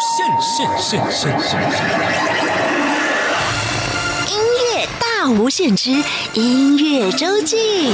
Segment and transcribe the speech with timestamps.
[0.00, 1.60] 限，限限限限限！
[4.30, 5.90] 音乐大无限之
[6.32, 7.90] 音乐周记。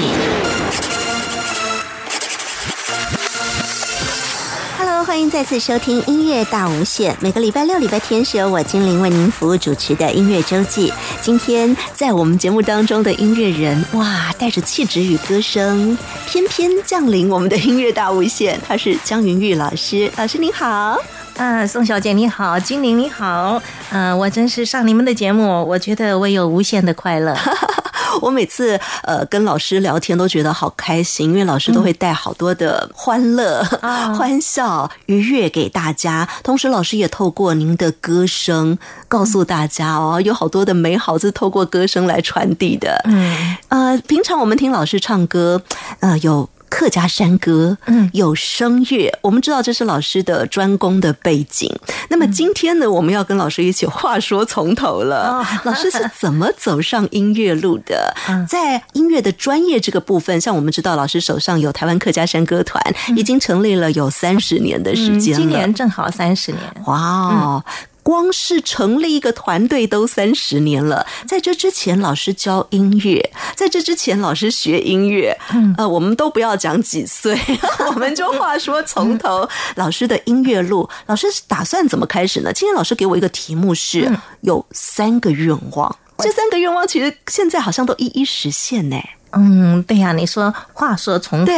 [5.04, 7.16] 欢迎再次收听音乐大无限。
[7.20, 10.92] 每个礼拜六、礼拜天是由我精灵为您服务主持的音乐周记。
[11.22, 15.96] 今天在我们节目当中的音乐人，哇，带着气质与歌声，
[16.28, 18.60] 翩翩降临我们的音乐大无限。
[18.66, 20.98] 他是江云玉老师，老师您好。
[21.36, 27.36] 啊，宋小姐你好，精灵你好，嗯，我真是上你们的节目，我觉得我有无限的快乐。
[28.22, 33.62] 我每次呃跟老师聊天都觉得好开心，因为老师都会带好多的欢乐、
[34.16, 36.26] 欢笑、愉悦给大家。
[36.42, 42.98] 同时，老师也透过您的歌声告诉大家哦，有好多的美好是透过歌声来传递的。
[43.04, 45.60] 嗯，呃，平常我们听老师唱歌，
[46.00, 46.48] 呃，有。
[46.68, 51.70] 客家山歌，嗯，有声乐，我们知道这是老师的专攻的背景。
[52.08, 55.44] 那么今天呢，我们要跟老师一起话说从头了。
[55.64, 58.14] 老师是怎么走上音乐路的？
[58.48, 62.82] 在音乐的专业这个部分，像我们知道，老师手上有台湾客家山歌团，
[63.16, 65.40] 已经成立了有三十年的时间了。
[65.40, 66.62] 今年正好三十年。
[66.86, 67.62] 哇！
[68.06, 75.36] 光是成立一个团队都三十年了，在这之前，老师教音乐，在这之前，老师学音乐，
[75.76, 77.36] 呃，我们都不要讲几岁，
[77.88, 82.52] 我们就话说从头，老师的音乐路，老师打算怎么开始呢？
[82.52, 84.08] 今天老师给我一个题目是
[84.42, 88.96] 有三个愿望，这三个愿望其实现在好像都一一实现呢。
[89.32, 91.52] 嗯，对呀，你说话说从头，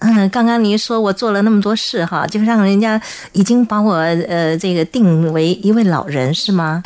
[0.00, 3.00] 嗯，刚刚你说我做了那么多事哈，就让人家
[3.32, 6.82] 已经把我呃这个定为一位老人是吗？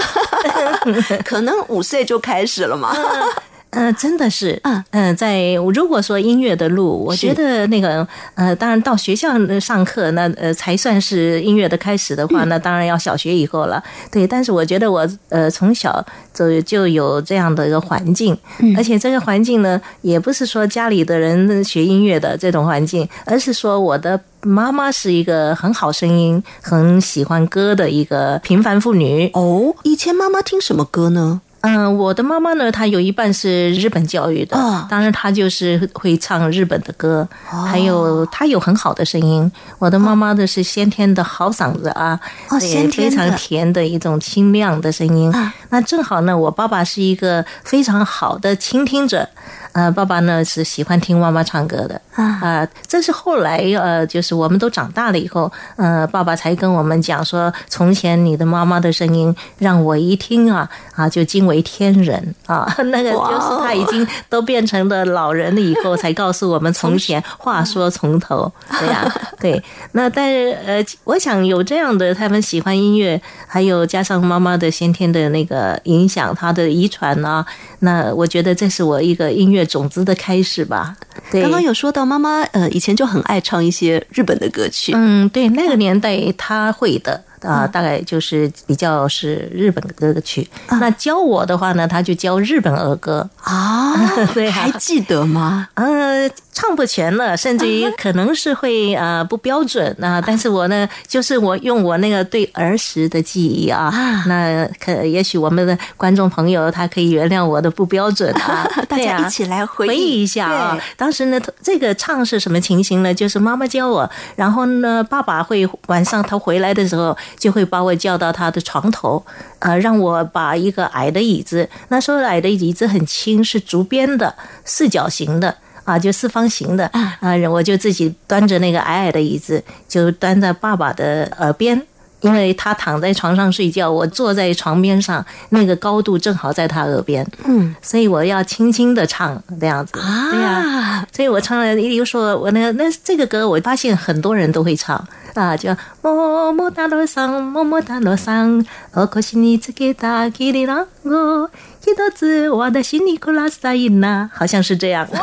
[1.25, 2.95] 可能五岁就开始了嘛。
[3.77, 13.83] 嗯，真的是，嗯嗯，在如果说音乐的路，我觉得那个呃，当然到学校上课，那呃才算是音乐的开始的话，那当然要小学以后了。
[14.11, 18.35] 对，但是我觉得我呃从小就就有这样的一个环境，
[18.79, 29.31] 而且这个环境呢，也不是说家里的人学音乐的这种环境，而是说我的妈妈是一个很好声音、很喜欢歌的一个平凡妇女。
[29.35, 31.43] 哦，以前妈妈听什么歌呢？
[31.67, 34.57] 嗯，我的妈妈呢，她有一半是日本教育的，
[34.89, 39.51] 当然她就是会唱日本的歌，还有她有很好的声音。
[39.79, 42.19] 我的妈妈的是先天的好嗓子啊，
[42.61, 45.33] 也非常甜的一种清亮的声音。
[45.71, 49.29] 那正好呢，我爸爸是一个非常好的倾听者。
[49.77, 68.51] 呃，爸爸呢是喜欢听妈妈唱歌的啊，这是后来呃，就是我们都长大了以后，呃，爸爸才跟我们讲说，从前你的妈妈的声音让我一听啊啊就惊为天人啊，那个就是他已经都变成了老人了以后，才告诉我们从前话说从头，
[68.81, 69.63] 对呀，对，
[69.93, 77.45] 那但是呃，我想有这样的他们喜欢音乐，还有加上妈妈的先天的那个影响，他的遗传啊，
[77.81, 79.66] 那我觉得这是我一个音乐。
[79.67, 80.97] 种子的开始吧。
[81.31, 84.93] 对，刚刚有说到妈妈，呃，以前就很爱唱一些日本的歌曲。
[84.95, 87.23] 嗯，对，那个年代她会的。
[87.43, 90.49] 啊，大概就是比较是日本的歌曲。
[90.69, 93.95] 那教我的话呢，他就教日本儿歌啊。
[94.35, 95.69] 对，还记得吗？
[95.75, 100.21] 呃，唱不全了，甚至于可能是会呃不标准啊。
[100.27, 103.93] 但是我呢，就是我用我那个对儿时的记忆啊，
[104.27, 108.67] 那可也许我们的观众朋友他可以原谅我的不标准啊。
[108.89, 110.79] 大家一起来回忆一下啊。
[110.97, 113.13] 当时呢，这个唱是什么情形呢？
[113.13, 117.15] 就是妈妈教我，然后呢，爸爸会晚上他回来的时候。
[117.39, 119.23] 就会把我叫到他的床头，
[119.59, 124.35] 呃，让我把一个矮的椅子，那时候矮的椅子很轻，是竹编的，
[124.65, 125.55] 四角形的，
[125.87, 126.85] 啊，就四方形的，
[127.21, 131.81] 啊，我就自己端着那个矮矮的椅子，就端在爸爸的耳边，
[132.21, 145.03] 因为他躺在床上睡觉，我坐在床边上，那个高度正好在他耳边，嗯，所以我要轻轻的唱这样子，啊对呀，所以我唱了，比如说我那那这个歌，我发现很多人都会唱。
[145.35, 151.51] 啊，叫么么哒罗桑，么么哒罗桑，哦，可惜你只给他给你了我。
[151.87, 155.07] 一个字，我的心里苦拉萨音呐，好像是这样。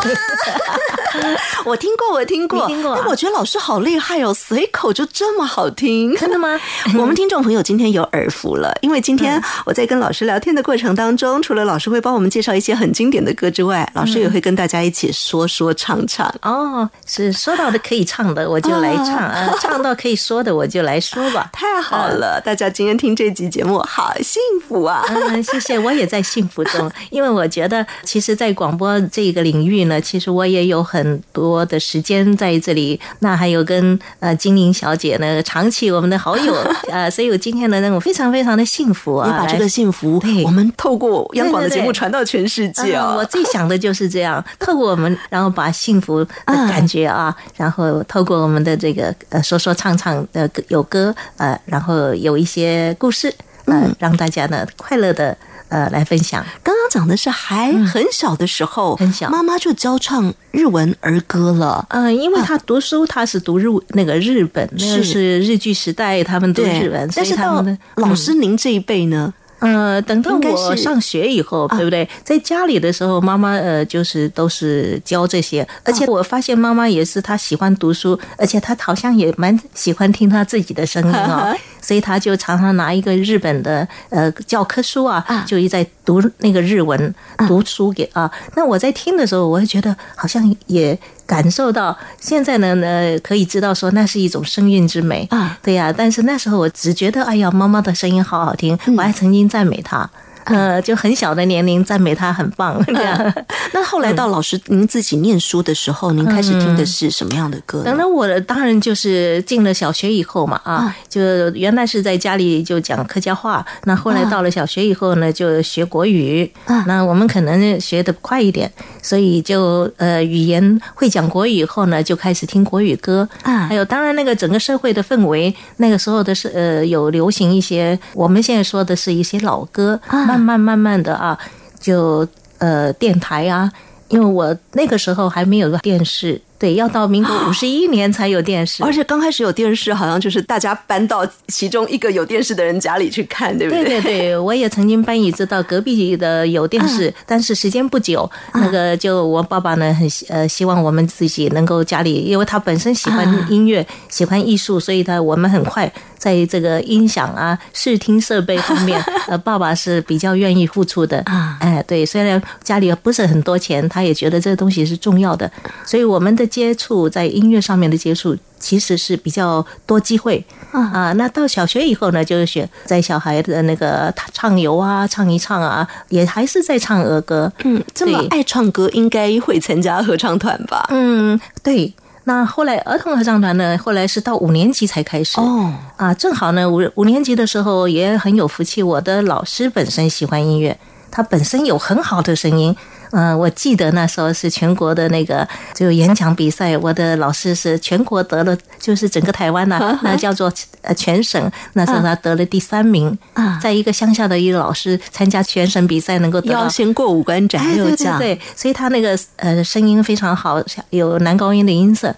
[1.65, 2.92] 我听过，我听过，听过。
[3.07, 6.60] 我觉得老师好厉害哦，随口就这么好听，真的吗？
[6.98, 16.33] 我们听众朋友今天有耳福了，因为今天我在跟老师聊天的过程当中，除了老师会帮我们介绍一些很经典的歌之外，老师也会跟大家一起说说唱唱。
[16.42, 21.50] 哦，是说到的可以唱的，我就来唱 啊；唱到可以说的，我就来说吧。
[21.54, 25.06] 太好了，大家今天听这集节目好幸福啊！
[25.10, 26.52] 嗯，谢谢，我也在幸福。
[26.53, 33.00] 福中， 因为我觉得，其实，在广播这个领域呢，其实我也有很多的时间在这里。
[33.19, 36.53] 那还有跟呃金玲小姐呢，长期我们的好友
[36.91, 43.15] 呃，所以我今天的那种非常非常的幸福啊，把这个幸福，我们透过央广的节目传到全世界啊。
[43.15, 53.33] 我最想的就是这样，透过我们，然后把幸福的感觉啊，然后透过我们的这个呃说说唱唱的有歌呃，然后有一些故事，
[53.65, 55.35] 嗯，让大家呢快乐的。
[55.73, 56.45] 呃，来分享。
[56.61, 61.83] 刚刚讲的是还很小的时候，很小，妈妈就教唱日文儿歌了。
[61.89, 67.09] 嗯，因为他读书，他是读日那个日本，那是日剧时代，他们读日文。
[67.15, 67.65] 但是到
[67.95, 69.33] 老师您这一辈呢？
[69.63, 72.07] 呃，等到我上学以后，对不对？
[72.24, 75.65] 在家里的时候，妈妈呃，就是都是教这些。
[75.83, 81.56] 而且我发现妈妈也是，她喜欢读书，而且她好像也蛮喜欢听她自己的声音啊。
[81.81, 87.15] 所以她就常常拿一个日本的呃教科书啊，就一在读那个日文
[87.47, 88.31] 读书给啊。
[88.55, 90.97] 那我在听的时候，我会觉得好像也。
[91.25, 95.91] 感受到现在呢，呢可以知道说那是一种声韵之美啊，对呀。
[95.95, 100.07] 但是那时候我只觉得，哎呀，妈妈的声音好好听，我还曾经赞美她。
[100.45, 103.33] 呃，就很小的年龄赞美他很棒，这样。
[103.73, 107.83] 那后来到老师您自己念书的时候，您开始听的是什么样的歌？
[107.83, 116.51] 等等，我当然就是进了小学以后嘛，啊，就原来是在家里就讲客家话，那后来到了小学以后呢，就学国语。
[116.85, 123.27] 那我们可能学的快一点，所以就呃语言会讲国语以后呢，就开始听国语歌。
[123.43, 129.99] 啊，还有当然那个整个社会的氛围，那个时候的是呃有流行一些我们现在说的是一些老歌。
[130.39, 131.38] 慢慢慢慢的啊，
[131.80, 132.27] 就
[132.57, 133.71] 呃电台啊，
[134.09, 136.41] 因为我那个时候还没有个电视。
[136.59, 143.83] 对，要到民国五十一年才有电视，而且刚开始有电视，好像就是大家搬到其中一个有电视的人家里去看，对不对？
[143.83, 155.91] 对对对，我也曾经搬椅子到隔壁的有电视，但是时间不久，那个就我爸爸呢很呃希望我们自己能够家里，因为他本身喜欢音乐，喜欢艺术，所以他我们很快
[156.23, 161.57] 在这个音响啊、视听设备方面， 呃，爸爸是比较愿意付出的啊。
[161.59, 165.51] 哎，对，虽然家里不是很多钱，他也觉得这个东西是重要的，
[165.85, 166.47] 所以我们的。
[166.53, 171.11] 接触在音乐上面的接触，其实是比较多机会啊。
[171.13, 177.51] 那到小学以后呢，就是学在小孩的那个唱游啊，唱一唱啊，也还是在唱儿歌。
[177.63, 180.85] 嗯，这么爱唱歌，应该会参加合唱团吧？
[180.91, 181.91] 嗯，对。
[182.25, 185.39] 那后来儿童合唱团呢，后来是到五年级才开始。
[185.41, 190.77] 哦，啊，正好呢，五五年级的时候也很有福气，我的老师本身喜欢音乐，
[191.11, 192.75] 他本身有很好的声音。
[193.13, 200.51] 嗯，我记得那时候是全国的那个就演讲比赛，我的老师是全国得了，就是整个台湾呐，那叫做
[200.81, 203.15] 呃全省，那时候他得了第三名。
[203.33, 212.13] 啊，在一个乡下的一个老师参加全省比赛，能够要先过五关斩六将，对，所以他那个呃声音非常好，有男高音的音色。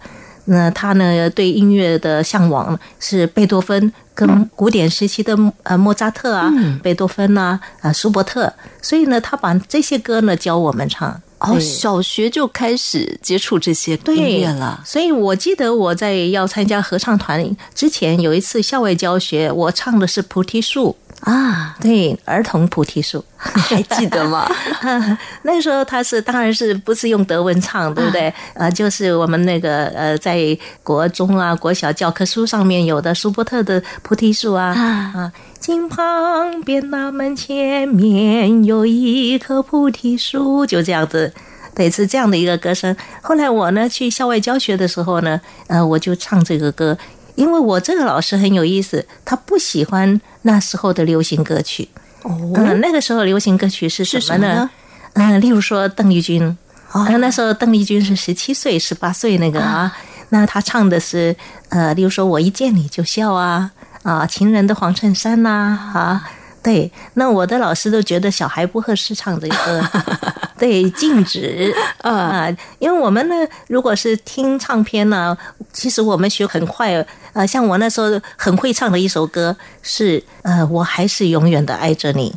[0.45, 6.51] 那他呢对音乐的向往是贝多芬跟古典时期的呃莫扎特啊，
[6.81, 8.51] 贝多芬呐啊舒伯特，
[8.81, 11.21] 所以呢他把这些歌呢教我们唱。
[11.39, 14.81] 哦，小学就开始接触这些音乐了。
[14.85, 20.95] 所以我记得我在要参加合唱团之前，有一次校外教学，我唱的是《菩提树》。
[21.25, 24.47] 啊， 对，儿童菩提树 还记得吗？
[25.41, 28.31] 那时候他是当然是不是用德文唱，对不对？
[28.53, 41.33] 呃，就是我们那个呃，在国中啊、国小教科书上面有的舒伯特的菩提树啊啊，井旁边那门前面有一棵菩提树，就这样子，
[41.73, 42.95] 对，是这样的一个歌声。
[43.23, 46.95] 后来我呢去校外教学的时候呢，呃，我就唱这个歌。
[47.35, 51.87] 因为我这个老师很有意思，他不喜欢那时候的流行歌曲。
[52.23, 54.69] 哦，嗯，那个时候流行歌曲是什么呢？
[55.13, 56.57] 嗯，例如说邓丽君。
[56.91, 59.91] 哦，那时候邓丽君是十七岁、十八岁那个啊，
[60.29, 61.35] 那他唱的是
[61.69, 63.69] 呃，例如说我一见你就笑啊
[64.03, 65.49] 啊，情人的黄衬衫呐
[65.93, 66.29] 啊。
[66.65, 69.83] 对，那我的老师都觉得小孩不合适唱这个，
[70.57, 73.35] 对，禁止啊，因为我们呢，
[73.67, 75.37] 如果是听唱片呢，
[75.71, 82.33] 其实我们学很快，呃，像我那时候很会唱的一首歌是，呃，我还是永远的爱着你。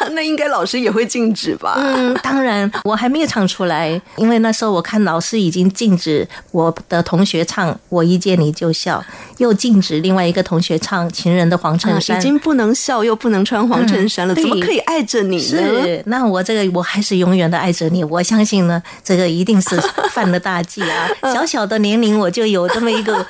[0.12, 1.74] 那应该老师也会禁止吧？
[1.76, 8.98] 嗯，当然，我还没有唱出来，因为那时候我看老师已经禁止我的同学唱《我一见你就笑》，
[9.38, 15.42] 又禁止另外一个同学唱《情人的黄衬衫》，已经不能笑又不能穿黄衬衫了，怎么可以爱着你呢？
[15.42, 18.02] 是，那我这个我还是永远的爱着你。
[18.04, 19.80] 我相信呢，这个一定是
[20.12, 21.08] 犯了大忌啊！
[21.34, 23.26] 小小的年龄我就有这么一个，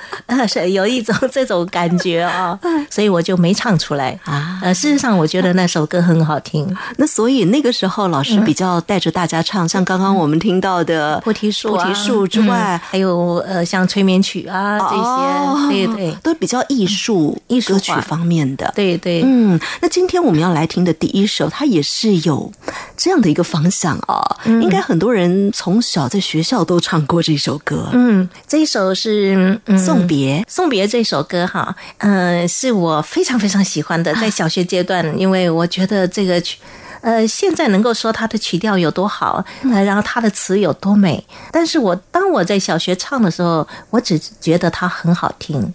[0.47, 2.59] 是 有一种这种感觉啊，
[2.91, 4.61] 所以我就没唱出来啊。
[4.63, 6.58] 呃，事实上，我觉得那首歌很好听。
[6.67, 6.77] 听。
[6.97, 18.73] 那所以那个时候，老师比较带着大家唱，像刚刚我们听到的菩提树、菩提树之外，还有呃，像催眠曲啊这些，对对，都比较艺术、艺术歌曲方面的。
[18.75, 22.51] 对对，嗯，那今天我们要来听的第一首，它也是有
[22.97, 24.37] 这样的一个方向啊。
[24.45, 27.89] 应该很多人从小在学校都唱过这首歌。
[27.93, 30.41] 嗯，这一首是《送别》。
[30.49, 36.59] 送别这首歌哈，嗯，是我非常非常喜欢的，在小学阶段，因为我觉得这个曲，
[37.01, 45.73] 呃，现在能够说它的曲调有多好，呃，然后它的词有多美，但是我当我在小学唱的时候，我只觉得它很好听。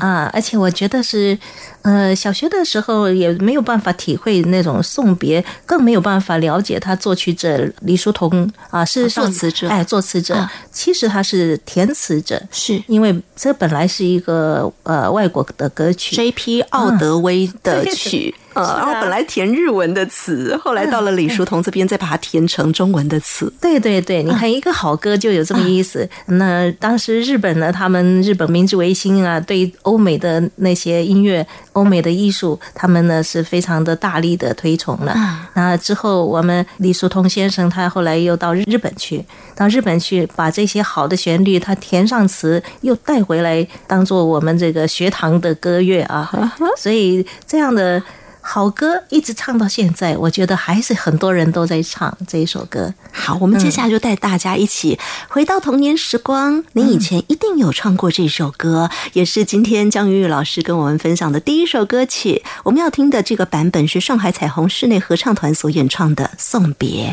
[0.00, 1.38] 啊，而且我觉得是，
[1.86, 16.60] 呃，小学的时候也没有办法体会那种送别，更没有办法了解他作曲者李叔同啊，是作词者，哎，作词者，其实他是填词者，是因为这本来是一个呃外国的歌曲，J.P.
[16.62, 18.34] 奥德威的曲。
[18.56, 23.52] 呃，然后本来填日文的词，后来到了李叔同这边，再把它填成中文的词。
[23.60, 26.08] 对对对，你看一个好歌就有这么意思。
[26.24, 35.14] 那当时日本呢，他们日本明治维新啊，对欧美的那些音乐、欧美的艺术，他们呢是非常的大力的推崇了。
[35.54, 46.54] 那之后，我们李叔同先生他后来又到日本去，到日本去把这些好的旋律他填上词，又带回来当做我们这个学堂的歌乐啊。
[46.76, 48.02] 所以这样的。
[48.48, 52.94] 好歌一直唱到现在，我觉得还是很多人都在唱这一首歌。
[53.10, 54.96] 好，我们接下来就带大家一起
[55.28, 56.62] 回到童年时光。
[56.72, 62.44] 您以前一定有唱过这首歌，也是今天江云玉老师跟我们分享的第一首歌曲。
[62.62, 67.12] 我们要听的这个版本是上海彩虹室内合唱团所演唱的《送别》。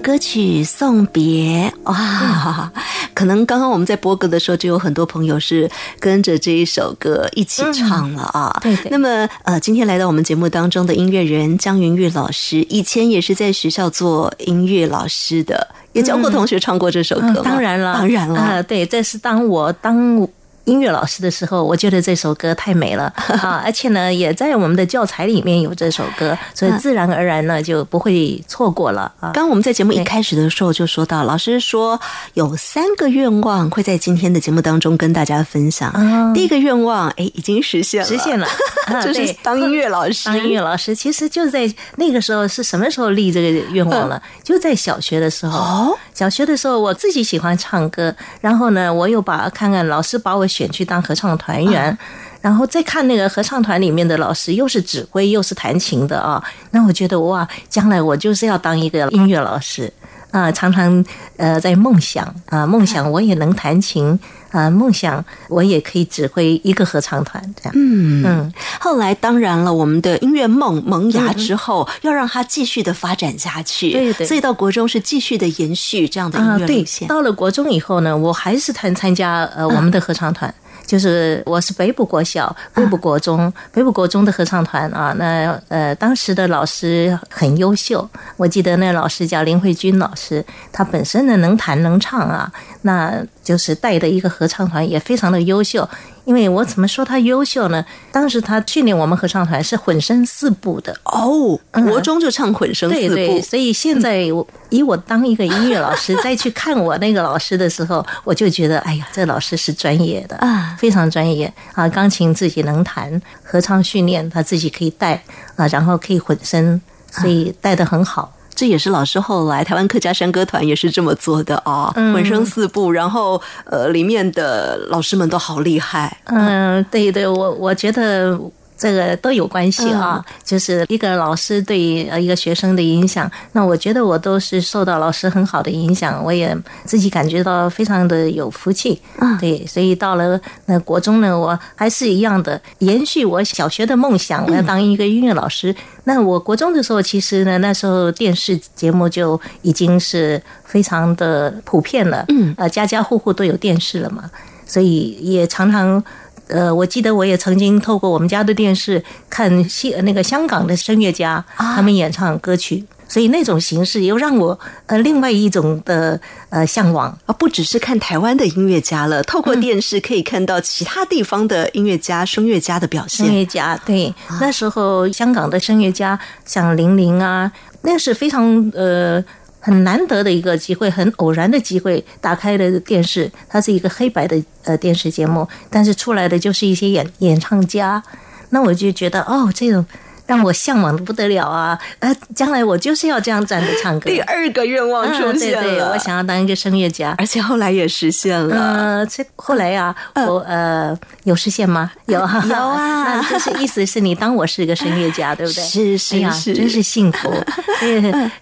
[0.00, 2.72] 的歌曲送别哇，
[3.12, 8.58] 可能刚刚我们在播歌的时候，就有很多朋友是跟着这一首歌一起唱了啊。
[8.62, 8.76] 对。
[8.90, 17.42] 那么呃，今天来到我们节目当中的音乐人江云玉老师，以前也是在学校做音乐老师的，也教过同学唱过这首歌。
[17.44, 18.62] 当然了，当然了。
[18.62, 20.26] 对，这是当我当。
[20.64, 23.12] 音乐老师的时候，我觉得这首歌太美了
[23.42, 23.62] 啊！
[23.64, 29.30] 而且呢，也在我们的教材里面有这首歌，所以自然而然呢就不会错过了啊。
[29.32, 31.98] 刚我们在节目一开始的时候就说到，老师说
[32.34, 35.92] 有三个愿望会在今天的节目当中跟大家分享。
[36.34, 38.46] 第一个愿望，哎，已经实现了，实现了，
[39.02, 40.26] 就是当音乐老师。
[40.26, 44.22] 当音乐老师，其实就在那个时候是什么时候立这个愿望了？
[44.44, 45.58] 就在小学的时候。
[45.58, 50.70] 哦，小学的时候我自己喜欢唱歌，然后呢，我又把看看老师把我选。
[50.70, 51.98] 去当合唱团员，
[52.40, 56.40] 然后再看那个合唱团里面的老师，又是指挥又是弹琴的啊，
[56.70, 59.92] 那我觉得哇，将来我就是要当一个音乐老师
[60.30, 60.50] 啊！
[60.52, 61.04] 常常
[61.36, 64.16] 呃在梦想啊，梦想我也能弹琴
[64.50, 67.72] 啊，梦想我也可以指挥一个合唱团这样。
[67.76, 68.52] 嗯嗯。
[68.78, 73.92] 后来当然了，我们的音乐梦萌芽之后，要让它继续的发展下去。
[73.92, 74.26] 对对。
[74.26, 77.06] 所以到国中是继续的延续这样的音乐路线。
[77.08, 80.52] 到了国中以后呢，我还是参参加呃我们的合唱团。
[80.86, 92.50] 就是我是北部国小、北部国中、北部国中的合唱团啊，那呃当时的老师很优秀，我记得那老师叫林慧君老师，他本身呢能弹能唱啊，
[92.82, 95.88] 那就是带的一个合唱团也非常的优秀。
[96.24, 97.84] 因为我怎么说他优秀呢？
[98.12, 115.20] 当时他训练我们合唱团是混声四部的哦，国中就唱混声四部，所以现在我以我当一个音乐老师再去看我那个老师的时候， 我就觉得哎呀，这老师是专业的啊，非常专业啊，钢琴自己能弹，合唱训练他自己可以带
[115.56, 116.80] 啊，然后可以混声，
[117.10, 118.32] 所以带的很好。
[118.60, 126.14] 这也是老师后来台湾客家山歌团也是这么做的啊，混声四部，然后呃，里面的老师们都好厉害。
[126.26, 128.38] 嗯，对对，我我觉得。
[128.80, 133.30] 这个都有关系啊，就是一个老师对呃一个学生的影响。
[133.52, 136.56] 那我觉得我都是受到老师很好的影响，我也
[136.86, 138.98] 自己感觉到非常的有福气。
[139.18, 145.76] 嗯，对，所以到了那国中呢，我还是一样的延续我小学的梦想，我要当一个音乐老师。
[146.04, 152.24] 那我国中的时候，其实呢，那时候电视节目就已经是非常的普遍了。
[152.28, 154.30] 嗯，呃，家家户户都有电视了嘛，
[154.64, 156.02] 所以也常常。
[156.50, 173.26] 呃，我记得我也曾经透过我们家的电视看西那个香港的声乐家他们演唱歌曲，所以那种形式又让我呃另外一种的呃向往啊，不只是看台湾的音乐家了，透过电视可以看到其他地方的音乐家、声乐家的表现。
[173.26, 177.50] 声乐家对，那时候香港的声乐家像林玲啊，
[177.82, 179.24] 那是非常呃。
[179.60, 188.02] 很难得的一个机会，很偶然的机会，打开了电视，它是一个黑白的呃电视节目，但是出来的就是一些演演唱家，
[188.48, 189.84] 那我就觉得哦，这种。
[190.30, 191.76] 让我向往的不得了啊！
[191.98, 194.08] 呃，将来我就是要这样站着唱歌。
[194.08, 198.54] 第二个愿望出现了，我想要当一个声乐家，而且后来也实现了。
[198.56, 201.90] 呃，这后来呀，我呃有实现吗？
[202.06, 203.02] 有 有啊。
[203.10, 205.64] 那就是意思是你当我是一个声乐家， 对不对？
[205.64, 207.34] 是是是，真是幸福。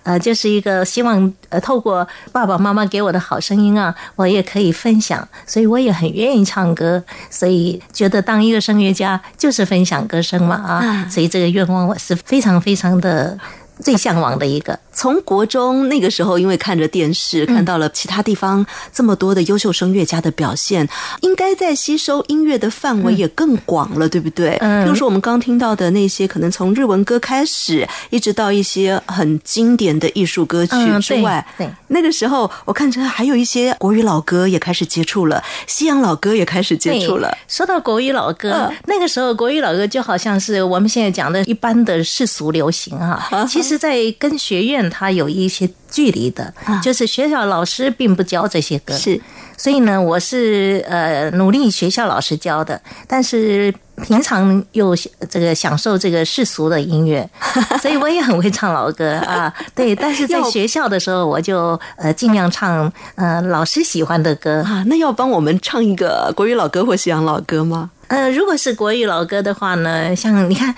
[0.02, 11.77] 呃，就是一个希望呃，透过爸爸妈妈给我的好声音啊，我也可以分享，所以我也很愿意唱歌，所以觉得当一个声乐家就是分享歌声嘛啊，所以这个愿望。
[11.86, 13.38] 我是非常非常的
[13.80, 14.78] 最向往的一个。
[14.98, 20.88] 从国中那个时候，因为看着电视，看到了其他地方这么多的优秀声乐家的表现，
[21.20, 24.56] 应该在吸收音乐的范围也更广了，对不对？
[24.60, 24.82] 嗯。
[24.82, 31.70] 比如说我们刚听到的那些，可能从日文歌开始，一直到一些很经典的艺术歌曲之外，对。
[31.86, 37.32] 那个时候，我看着还有一些国语老歌也开始接触了，西洋老歌也开始接触了。
[37.46, 44.87] 说到国语老歌，那个时候国语老歌就好像是我们现在讲的一般的世俗流行哈， 其实，在跟学院。
[44.88, 49.20] 它有一些距离的，就是学校老师并不教这些歌，是，
[49.56, 53.72] 所以呢，我是呃努力学校老师教的，但是
[54.02, 54.94] 平常又
[55.28, 57.28] 这个享受这个世俗的音乐，
[57.82, 67.90] 所以我也很会唱老歌啊，对，但是在学校的时候，我就呃尽量唱呃老师喜欢的歌啊，那要帮我们唱一个国语老歌或西洋老歌吗？
[68.08, 70.74] 呃，如果是国语老歌的话呢，像你看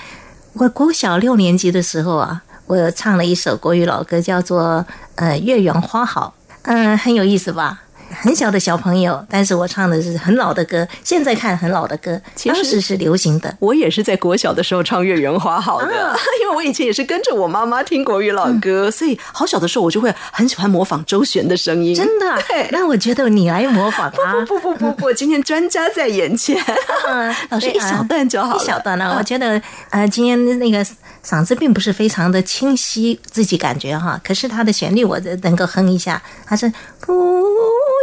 [0.55, 2.43] 我国小六年级的时候啊。
[2.71, 4.63] 我唱了一首国语老歌，叫做
[5.17, 7.81] 《呃月圆花好》，嗯，很有意思吧？
[8.23, 13.57] 很小的小朋友，但是我唱的是很老的歌，现在看很老的歌，当时是流行的。
[13.61, 15.93] 我也是在国小的时候唱《月圆花好》的，
[16.43, 21.95] 因为我以前也是跟着我妈妈听国语老歌，所以好小的时候我就会很喜欢模仿周璇的声音。
[21.95, 22.41] 真的？
[22.49, 24.45] 对那我觉得你来模仿啊！
[24.47, 26.57] 不不不不不， 今天专家在眼前，
[27.51, 29.15] 老师一小段就好，一小段呢。
[29.19, 30.85] 我觉得呃，今天那个
[31.25, 34.21] 嗓子并不是非常的清晰，自己感觉哈。
[34.25, 37.47] 可是它的旋律我能够哼一下，它是浮。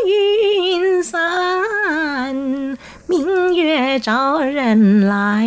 [0.08, 1.18] 云散，
[3.08, 5.46] 明月照人来，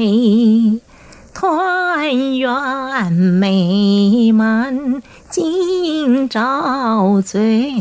[1.33, 5.03] 团圆美满。
[5.31, 7.73] 今朝醉，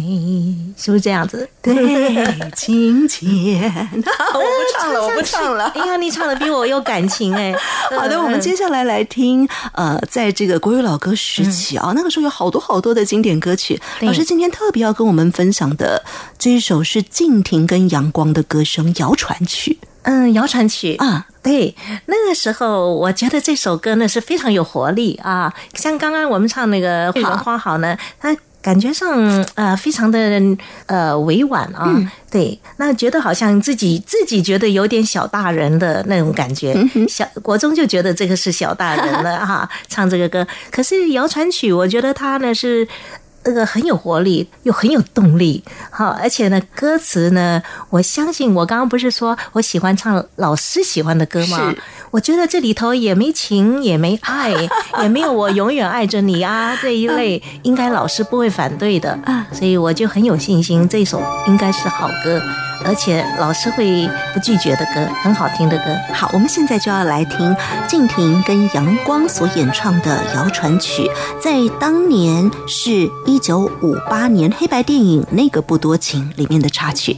[0.77, 1.49] 是不是这样子？
[1.63, 1.73] 对，
[2.55, 3.59] 情牵。
[3.91, 4.45] 我不
[4.77, 5.65] 唱了，我不唱了。
[5.75, 7.51] 哎呀，你唱的比我有感情哎。
[7.97, 13.81] 好的，我们接下来来听呃，在这个国语老歌时期啊，那个时候有好多好多的经典歌曲。
[14.01, 16.03] 老师今天特别要跟我们分享的
[16.37, 19.79] 这一首是静婷跟阳光的歌声《谣传曲》。
[20.03, 20.95] 嗯，谣传曲。
[20.95, 29.09] 啊，对，那个时候我觉得这首歌呢是非常有活力啊，像刚刚我们唱那个《月圆花好》呢，它感觉上
[29.55, 30.41] 呃非常的
[30.85, 31.93] 呃委婉啊，
[32.29, 36.75] 对，那觉得好像自己自己觉得有点小大人的那种感觉，
[37.07, 42.87] 小国中就觉得这个是小大人了哈，唱这个歌，可是谣传曲，我觉得它呢是。
[43.43, 51.73] 这个很有活力，又很有动力，好，而且呢，歌词呢，我相信我刚刚不是说我喜欢唱老师喜欢的歌吗？
[52.11, 54.53] 我觉得这里头也没情，也没爱，
[55.01, 62.41] 也没有我永远爱着你啊这一类，应该老师不会反对的啊，所以我就很有信心，这首应该是好歌。
[62.85, 65.83] 而且老师会不拒绝的歌，很好听的歌。
[66.13, 67.53] 好，我们现在就要来听
[67.89, 71.03] 静婷跟阳光所演唱的《谣传曲》，
[71.41, 77.15] 在当年是一九五八年黑白电影《那个不多情》里面的插曲。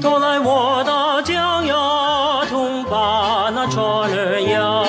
[0.00, 1.74] 拖来我大江呀，
[2.48, 4.84] 同把那船儿摇，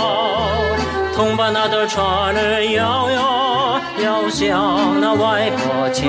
[1.15, 6.07] 同把那的船儿摇呀，摇向那外婆桥。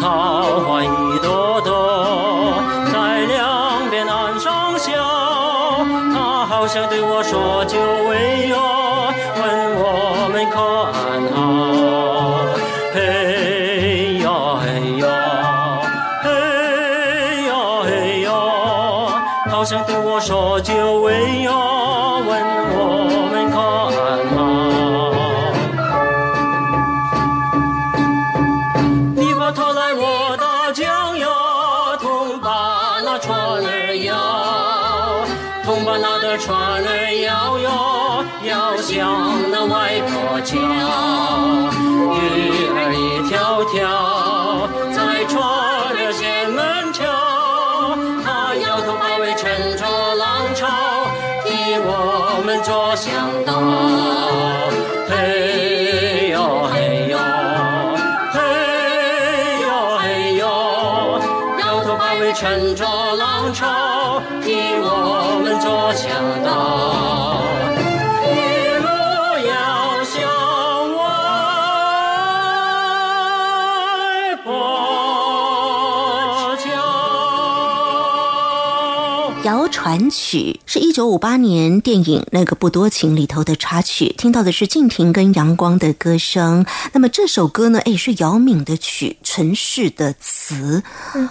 [0.00, 2.54] 桃花一朵朵
[2.92, 4.92] 在两边岸上笑，
[6.14, 8.56] 他好像对我说久违哟，
[9.36, 9.42] 问
[9.82, 10.60] 我们可
[10.94, 11.69] 安好？
[19.70, 20.72] 好像对我说句
[79.90, 86.64] 元曲是一九五八年电影《那个不多情》里头的插曲，听到的是静婷跟阳光的歌声。
[86.92, 90.80] 那么这首歌呢，哎，是姚敏的曲，陈氏的词。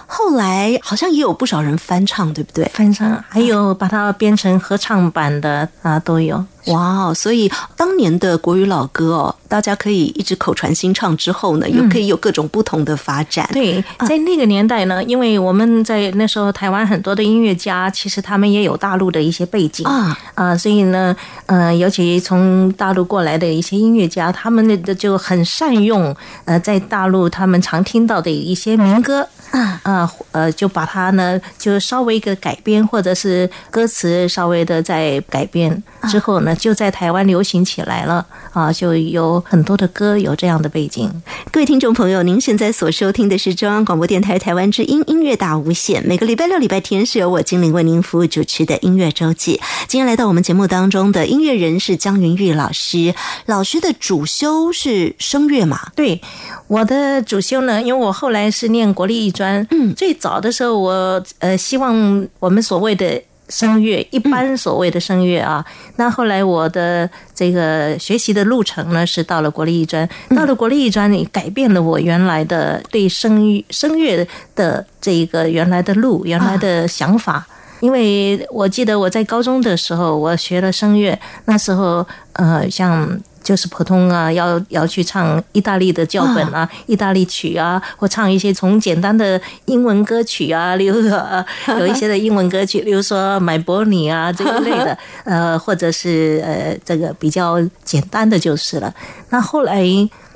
[0.06, 2.70] 后来好像也有不少人翻唱，对不对？
[2.74, 6.44] 翻唱，还有把它编成合唱版的啊，都有。
[6.66, 13.48] 哇，所以当年的国语老歌哦，大家可以一直口传心唱，之后呢，又可以有各种不同的发展。
[13.54, 21.16] 对，在那个年代呢，因为我们在那时候台湾很多的音乐家，其实他们也有大陆的一些背景啊啊，所以呢，
[21.46, 26.14] 呃，尤其从大陆过来的一些音乐家，他们的就很善用
[26.44, 29.26] 呃，在大陆他们常听到的一些民歌。
[29.50, 41.10] 啊啊呃，就把它呢就稍微一个改编，或者是歌词稍微的再改编之后呢，就在台湾流行起来了啊，就有很多的歌有这样的背景。
[41.50, 49.60] 各位听众朋友，您现在所收听的是中央广播电台台湾之音音乐大无限，每个礼拜六、礼拜天是由我精灵为您服务主持的音乐周记。
[49.88, 53.14] 今天来到我们节目当中的音乐人是江云玉老师，
[53.46, 55.90] 老师的主修是声乐嘛？
[55.96, 56.20] 对，
[56.68, 60.92] 我的主修呢，因为我后来是念国立艺专，嗯，最早的时候我
[61.38, 63.06] 呃希望我们所谓的。
[63.50, 74.24] 声乐一般所谓的声乐啊，那后来我的这个学习的路程呢，是到了国立艺专，到了国立艺专，你改变了我原来的对声声乐
[74.54, 77.44] 的这个原来的路，原来的想法。
[77.80, 83.20] 因为我记得我在高中的时候，我学了声乐，那时候呃像。
[83.42, 91.44] 就是普通啊，要要去唱意大利的教本啊，意大利曲啊，或唱一些从简单的英文歌曲啊， 例如说
[91.78, 98.94] 有一些的英文歌曲，例如说《My Bonnie》啊这一类的， 呃，或者是呃这个比较简单的就是了。
[99.30, 99.82] 那后来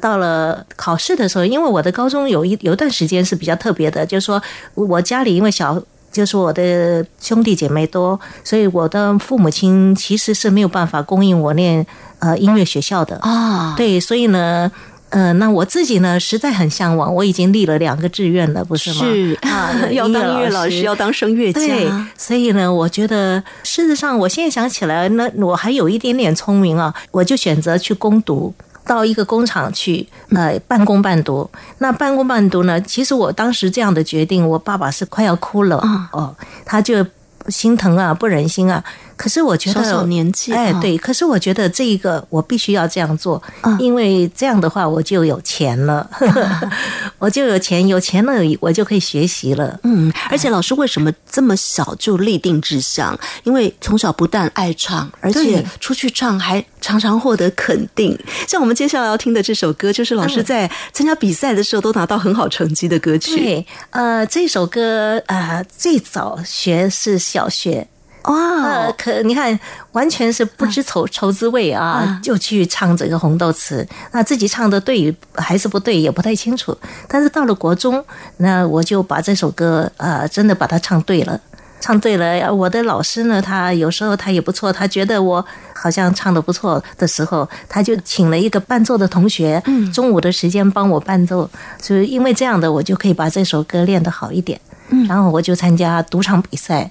[0.00, 4.42] 到了考试的时候，因为我的高中有一有一段时间是比较特别的，就是说
[4.74, 5.80] 我家里因为小。
[6.14, 11.85] 就是我的兄弟姐妹多，所以我的父母亲其实是没有办法供应我念
[12.20, 13.74] 呃音乐学校的啊。
[13.77, 14.70] 对，所以呢，
[15.11, 19.00] 呃，那我自己呢，实在很向往，我已经立了两个志愿了，不是吗？
[19.00, 21.61] 是啊， 要当音乐老师，要当声乐家。
[21.61, 28.55] 对所以呢，我觉得事实上，我现在想起来，那我还有一点点聪明啊，我就选择去攻读。
[28.86, 31.50] 到一个工厂去，呃，半工半读。
[31.78, 32.80] 那半工半读呢？
[32.80, 35.78] 其实我当时这样的决定，我爸爸是快要哭了
[36.12, 37.04] 哦，他就
[37.48, 38.82] 心疼啊，不忍心啊。
[39.16, 40.96] 可是我觉得，小年纪，哎，对。
[40.98, 43.42] 可是我觉得这一个我必须要这样做，
[43.79, 46.09] 因为这样的话我就有钱了，
[47.18, 49.79] 我就有钱，有钱了我就可以学习了。
[49.85, 53.18] 嗯，而且老师为什么这么小就立定志向？
[53.44, 58.18] 因为从小不但爱唱，而且出去唱还常常获得肯定。
[58.48, 63.37] 像我们接下来要听的这首歌，就是老师在参加比赛的时候都拿到很好成绩的歌曲。
[63.37, 67.88] 对，呃，这首歌呃最早学是小学。
[68.24, 69.58] 哇，可你看，
[69.92, 73.87] 完全是不知愁愁滋味啊，就去唱这个红豆词。
[74.12, 76.74] 那自己唱的对还是不对，也不太清楚。
[77.06, 78.02] 但是到了国中，
[78.38, 81.38] 那我就把这首歌呃，真的把它唱对了，
[81.80, 82.50] 唱对了。
[82.50, 91.50] 我的老师呢，他有时候他也不错，他觉得我好像唱的不错的时候，他就请了一个伴奏的同学，中午的时间帮我伴奏。
[91.78, 94.58] 所以因为这样的，我就可以把这首歌练得好一点。
[94.88, 96.90] 嗯然后我就参加独唱比赛。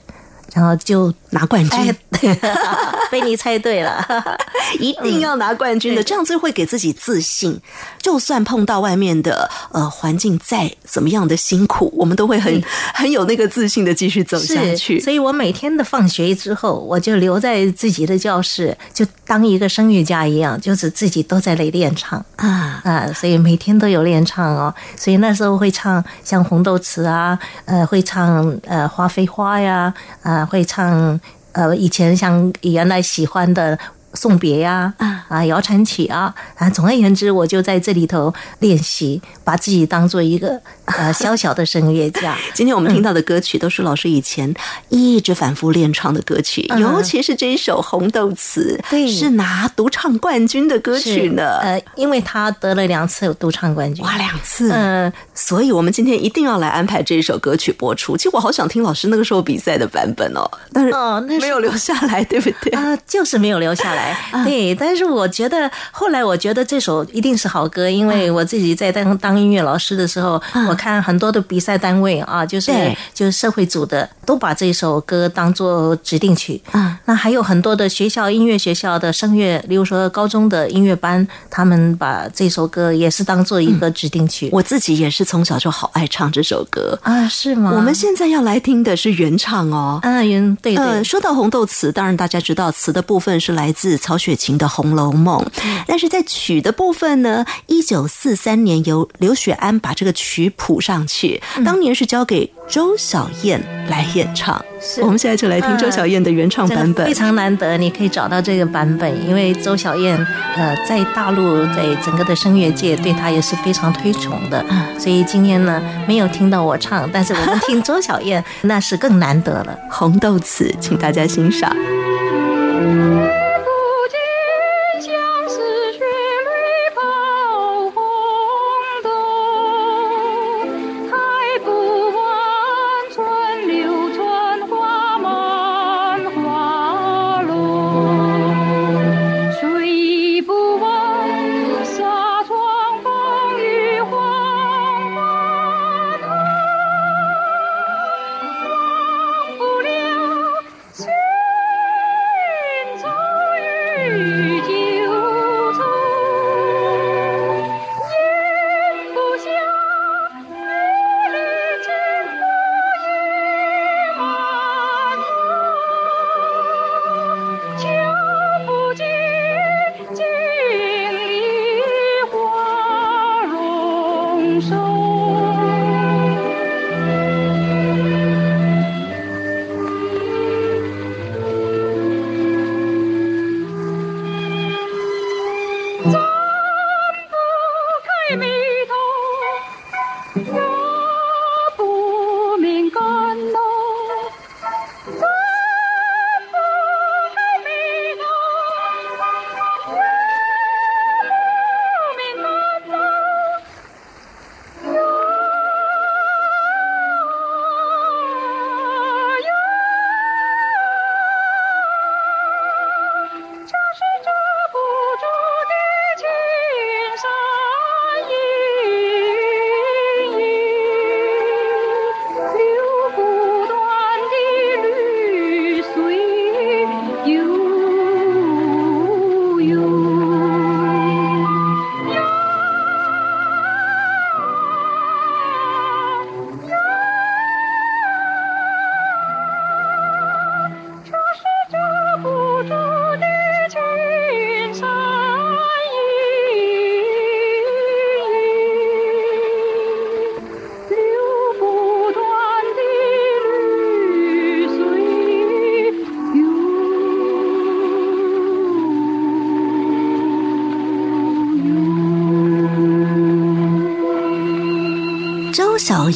[0.54, 1.96] 然后就拿冠军，
[3.12, 4.06] 被你猜对了，
[4.80, 7.60] 一定要拿冠军的，这样子会给自己自信。
[8.02, 15.00] 就算碰到外面的呃环境再怎么样的辛苦，我们都会很 很有那个自信的继续走下去。
[15.00, 23.08] 所以我每天的放学之后，我就留在自己的教室，就当一个声乐家一样，就是自己都在那练唱啊啊！
[23.13, 24.74] 所以每天都有练唱哦。
[24.96, 30.43] 所以那时候会唱像《红豆词》啊，呃，会唱呃《花非花》呀，啊。
[30.54, 31.19] 会唱，
[31.54, 33.80] 呃，以前像原来喜欢的。
[34.13, 34.93] 送别呀，
[35.28, 42.38] 啊，谣传曲啊，啊，总而言之，我就在这里头练习，把自己当做一个呃 小小的声乐家。
[42.54, 44.54] 今天我们听到的歌曲都是老师以前
[44.89, 51.58] 一直反复练唱的歌曲，尤其是这一首《红豆词》，对是拿独唱冠军的歌曲呢。
[51.62, 54.71] 呃，因为他得了两次独唱冠军，哇，两次。
[54.71, 58.15] 嗯，所以我们今天一定要来安排这一首歌曲播出。
[58.15, 62.71] 其实我好想听老师那个时候比赛的版本哦，但是哦，没有留下来，对不对？
[62.73, 64.03] 啊，就是没有留下来。
[64.44, 72.72] 对，但是我觉得后来我觉得这首一定是好歌，因为我自己在当当音乐老师的时候，我看很多的比赛单位啊，就是
[73.13, 76.62] 就是社会组的都把这首歌当做指定曲。
[76.72, 84.50] 啊，那还有很多的学校音乐学校的声乐，例如说高中的音乐班，他们把这首歌也是当做一个指定曲。
[84.52, 87.72] 我自己也是从小就好爱唱这首歌啊，是吗？
[87.76, 90.00] 我们现在要来听的是原唱哦。
[90.04, 91.04] 嗯，原对对。
[91.04, 94.34] 说到红豆词，当然大家知道词的部分是来自曹雪。
[94.43, 95.39] 芹的《红楼梦》，
[95.88, 104.60] 但是在曲的部分呢，一九四三年由刘雪安把这个曲谱上去，当年是交给周小燕来演唱。
[105.01, 110.17] 我们现在就来听周小燕的原唱版本，非常难得，你可以找到这个版本，因为周小燕
[110.58, 114.65] 呃在大陆在整个的声乐界对她也是非常推崇的，
[114.99, 119.77] 所以今天呢没有听到我唱，但是我们听周小燕 那是更难得了。
[119.89, 121.73] 红豆词，请大家欣赏。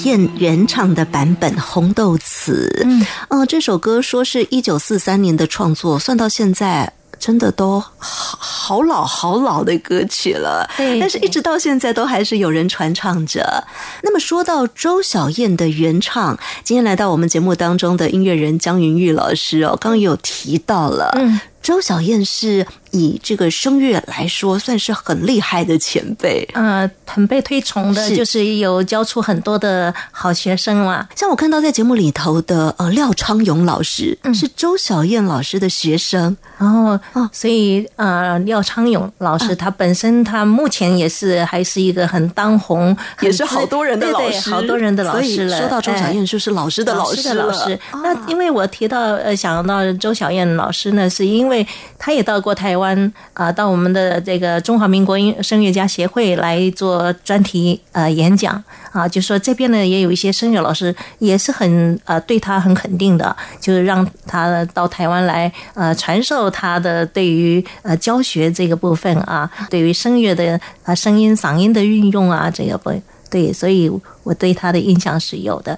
[0.03, 2.69] 燕原唱的版本《红豆词》。
[2.87, 6.93] 嗯，呃，这首歌说是一九四三年的创作，算到现在。
[7.19, 13.65] 真的都好好老好老的歌曲了，但是一直到现在都还是有人传唱着。
[14.03, 22.67] 那么说到周小燕的原唱，今天来到我们节目当中的音乐人江云玉老师哦，刚刚有提到了，嗯，周小燕是。
[22.91, 31.07] 以这个声乐来说，算是很厉害的前辈，呃，很被推崇的，就是有教出很多的好学生嘛。
[31.15, 36.97] 像我看到在节目里头的呃廖昌永老师，是周小燕老师的学生，然后
[37.33, 45.57] 所以呃廖昌永老师他本身他目前也是还是一个很当红，也是好多人的老师，好多人的老师了。
[45.57, 47.77] 说到周小燕，就是老师的老师的老师。
[47.91, 51.67] 那因为我提到呃想到周小燕老师呢，是因为
[51.99, 52.76] 他也到过台。
[52.77, 72.91] 湾啊，到我们的这个中华民国音声乐家协会来做专题呃演讲啊，就说这边呢也有一些声乐老师也是很呃对他很肯定的，就是让他到台湾来呃传授他的对于呃教学这个部分啊，对于声乐的啊声音嗓音的运用啊这个不
[73.29, 73.91] 对，所以
[74.23, 75.77] 我对他的印象是有的。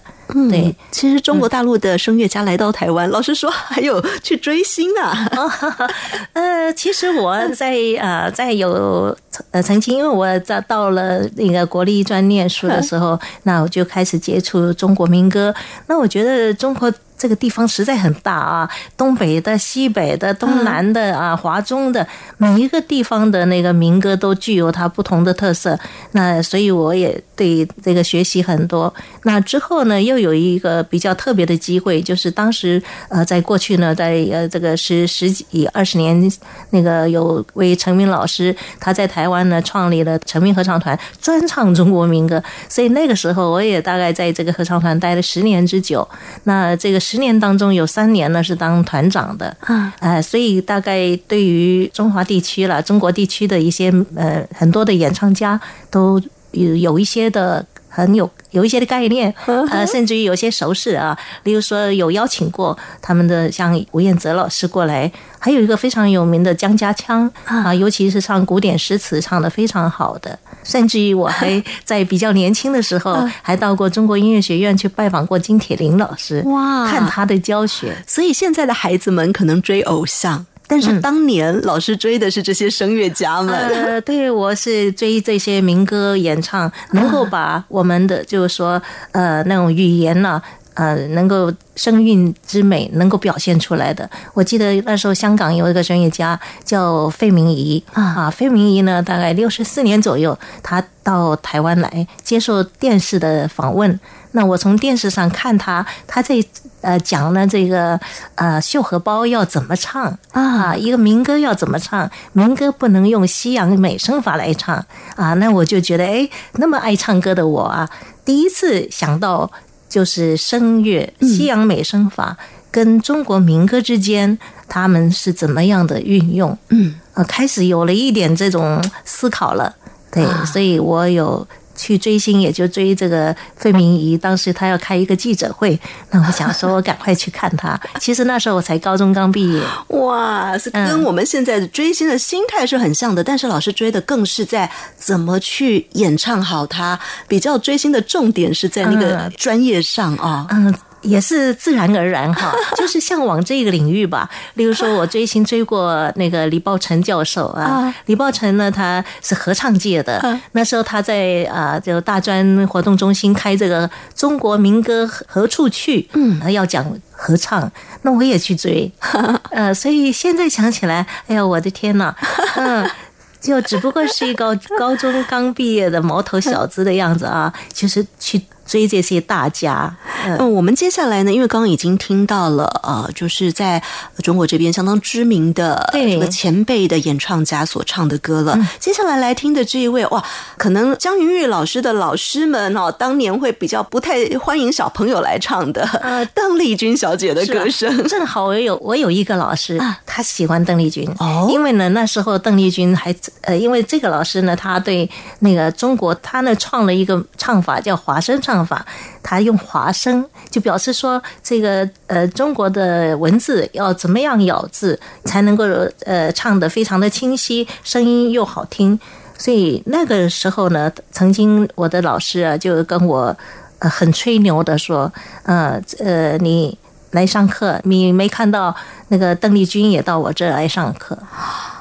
[0.49, 5.27] 对，其实中国大陆的声乐家来到台湾，老实说还有去追星啊。
[6.33, 9.15] 呃，其实我在呃 在有
[9.51, 15.53] 呃曾经，因为我在到了那个国立专念书的时候，那我就开始接触中国民歌。
[15.87, 16.93] 那我觉得中国。
[17.19, 25.77] 这个地方实在很大啊，东北的、西北的、东南的啊，华中的每一个地方的那个民歌都具有它不同的特色。
[26.13, 28.91] 那所以我也对这个学习很多。
[29.23, 36.31] 那之后呢，又有一个比较特别的机会，就是当时呃，在过去呢，在呃这个十十几二十年，
[36.69, 42.41] 那个有位陈明老师，他在台湾呢创立了陈明合唱团，专唱中国民歌。
[42.69, 46.07] 所以那个时候，我也大概在这个合唱团待了十年之久。
[46.45, 47.08] 那这个。
[47.09, 57.65] 十年当中有三年呢是当团长的，啊，呃，所以大概对于中华地区了，中国地区的一些呃很多的演唱家都有有一些的。
[57.89, 59.33] 很有有一些的概念，
[59.69, 61.17] 呃，甚至于有些熟识啊。
[61.43, 70.37] 例如说，有邀请过他们的像吴彦泽老师过来，还有一个非常有名的江家枪啊，尤其是唱古典诗词唱的非常好的。
[70.63, 77.95] 甚至于我还 在比较年轻的时候，还到过中国音乐学院去拜访过金铁霖老师，哇，看他的教学。
[78.05, 80.45] 所以现在的孩子们可能追偶像。
[80.69, 88.79] 但是当年老师追的是这些声乐家们，呃， 对我是追这些民歌演唱，能够把我们的就是说，
[89.11, 90.39] 呃，那种语言呢，
[90.73, 94.09] 呃，能够声韵之美能够表现出来的。
[94.33, 103.99] 我记得那时候香港有一个声乐家叫费明仪啊，费明仪呢，大概六十四年左右，他到台湾来接受电视的访问。
[104.31, 106.35] 那我从电视上看他，他在
[106.81, 107.99] 呃讲了这个
[108.35, 117.89] 呃绣荷包要怎么唱啊，一个民歌要怎么唱，民歌不能用西洋美声法来唱啊，那我就觉得哎，那么爱唱歌的我啊，
[118.23, 119.49] 第一次想到
[119.89, 122.37] 就是声乐西洋美声法
[122.71, 124.37] 跟中国民歌之间
[124.67, 129.75] 他们是怎么样的运用，嗯，呃，开始有了一点这种思考了，
[130.11, 131.45] 对，所以我有。
[131.79, 135.79] 去追星也就追这个费明仪，当时他要开一个记者会，
[136.11, 137.79] 那我想说我赶快去看他。
[138.01, 143.23] 其实那时候我才高中刚毕业，哇，是跟我们现在的追星的心态是很像的。
[143.23, 150.45] 但是老师追的更是在怎么去演唱好他，比较追星的重点是在那个专业上啊。
[150.49, 150.75] 嗯。
[151.01, 154.29] 也是自然而然哈， 就是向往这个领域吧。
[154.55, 157.93] 例如说，我追星追过那个李抱成教授啊。
[158.05, 160.21] 李抱成呢，他是合唱界的。
[160.51, 167.71] 那时候他在啊，就大专活动中心开这个中国民歌何处去，嗯，要讲合唱，
[168.03, 168.91] 那我也去追。
[169.51, 172.13] 呃，所以现在想起来，哎呀，我的天呐，
[172.55, 172.89] 嗯，
[173.39, 178.41] 就只不过是一个高中刚毕业的毛头小子的样子啊，就是去。
[178.69, 179.91] 追这些大家，
[180.23, 183.81] 嗯，我们接下来呢，因为刚刚已经听到了，呃，就是在
[184.21, 188.55] 中国这边相当知名的这个前辈的演唱家所唱的歌了。
[188.79, 190.23] 接下来来听的这一位，哇，
[190.55, 198.07] 可能江云玉老师的老师们哦，当年会比较不太欢迎小朋友来唱的，呃，邓丽君小姐的歌声。
[198.07, 205.09] 正好我有我有一个老师，他喜欢邓丽君，哦，因为呢那时候邓丽君还呃，因为这个老师呢，他对
[205.39, 208.58] 那个中国，他呢创了一个唱法叫华声唱。
[208.59, 208.85] 方法，
[209.23, 215.63] 他用华声，就表示说这个呃中国的文字要怎么样咬字才能够
[216.05, 218.99] 呃唱的非常的清晰，声音又好听。
[219.37, 223.35] 所以那个时候呢，曾经我的老师啊就跟我
[223.79, 225.11] 呃很吹牛的说，
[225.43, 226.77] 呃呃你。
[227.11, 228.75] 来上课，你没看到
[229.07, 231.17] 那个邓丽君也到我这来上课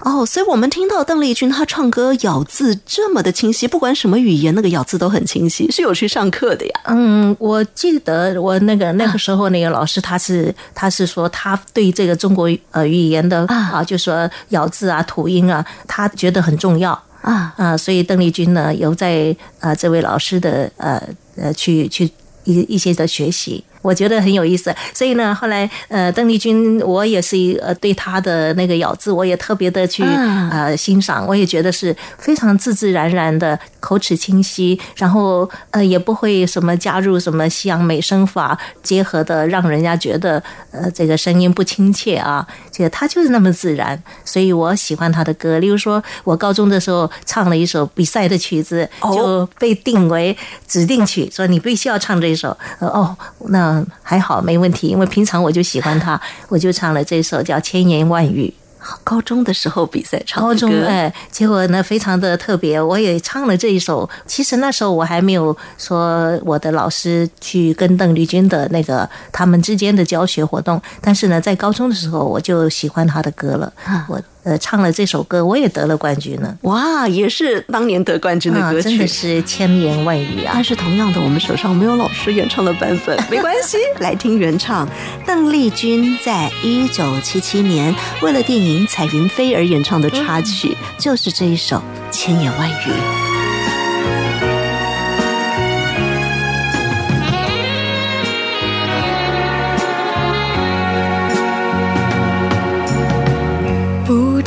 [0.02, 6.80] 哦，所以我们听到邓丽君她唱歌咬字这么的清晰，不管什么语言，那个咬字都很清晰，是有去上课的呀。
[6.84, 21.02] 嗯，我记得我那个那个时候那个老师他是他是说他对这个中国呃语言的啊，就说咬字啊、吐音啊，他觉得很重要啊啊，所以邓丽君呢有在呃这位老师的呃
[21.36, 22.10] 呃去去
[22.44, 23.62] 一一些的学习。
[23.82, 42.46] 我觉得很有意思，所以呢，后来呃，邓丽君，我也是呃，对她的那个咬字，我也特别的去呃欣赏，我也觉得是非常自自然然的口齿清晰，然后呃也不会什么加入什么西洋美声法结合的，让人家觉得呃这个声音不亲切啊，
[42.78, 45.58] 这个她就是那么自然，所以我喜欢他的歌。
[45.58, 52.56] 例如说，我高中的时候唱了一首比赛的曲子，就被定为指定曲，说你必须要唱这一首。
[52.78, 53.16] 哦，
[53.48, 53.68] 那。
[53.68, 56.18] 嗯，还好，没问题，因为平常我就喜欢他，
[56.48, 58.46] 我就唱了这首叫《千言万语》。
[59.04, 64.08] 高中的时候比赛唱高中哎，结果呢非常的特别，我也唱了这一首。
[64.26, 73.72] 其实那时候我还没有说我的老师去跟邓丽君的那个他们之间的教学活动，但是呢，在高中的时候我就喜欢他的歌了。
[74.08, 74.20] 我。
[74.48, 76.56] 呃，唱了这首歌，我也得了冠军呢。
[76.62, 80.52] 哇，也是当年得冠军的歌曲，真的是千言万语啊！
[80.54, 84.88] 但是同样的，我们手上没有老师演唱的版本，没关系， 来听原唱。
[85.26, 91.76] 邓丽君在一九七七年为了电影《彩云飞》而演唱的插曲，就是这一首
[92.10, 92.72] 《千言万语》。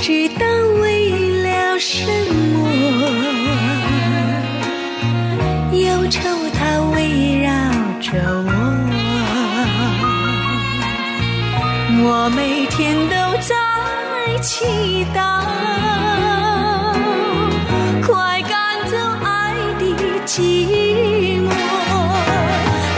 [0.02, 0.46] 知道
[0.82, 1.12] 为
[1.44, 2.08] 了什
[2.54, 2.68] 么，
[5.78, 6.20] 忧愁
[6.58, 7.52] 它围绕
[8.02, 8.50] 着我，
[12.04, 13.54] 我每天都在
[14.42, 15.20] 祈祷，
[18.02, 18.58] 快赶
[18.90, 19.84] 走爱的
[20.26, 20.34] 寂
[21.46, 21.48] 寞。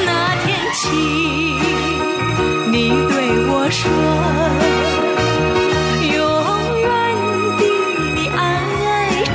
[0.06, 0.10] 那
[0.45, 0.88] 天起，
[2.72, 2.74] 你
[3.10, 3.14] 对
[3.49, 4.72] 我说。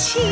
[0.00, 0.29] 气，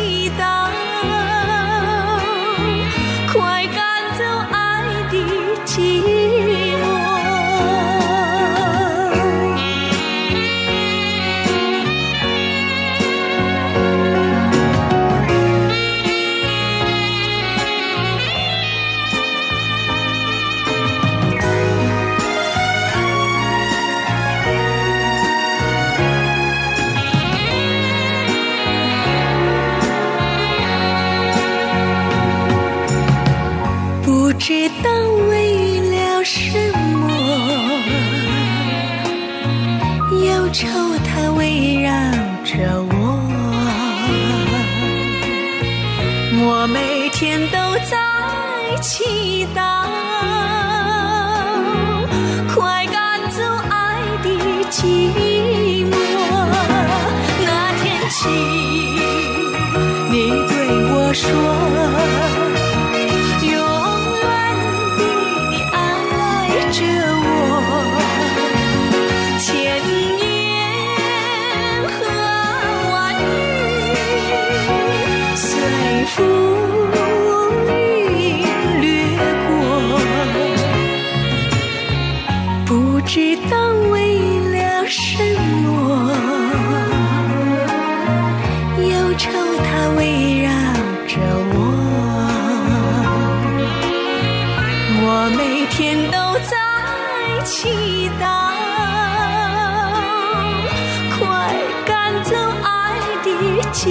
[103.78, 103.86] 寂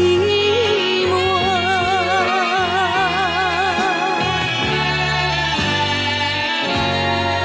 [1.08, 1.16] 寞。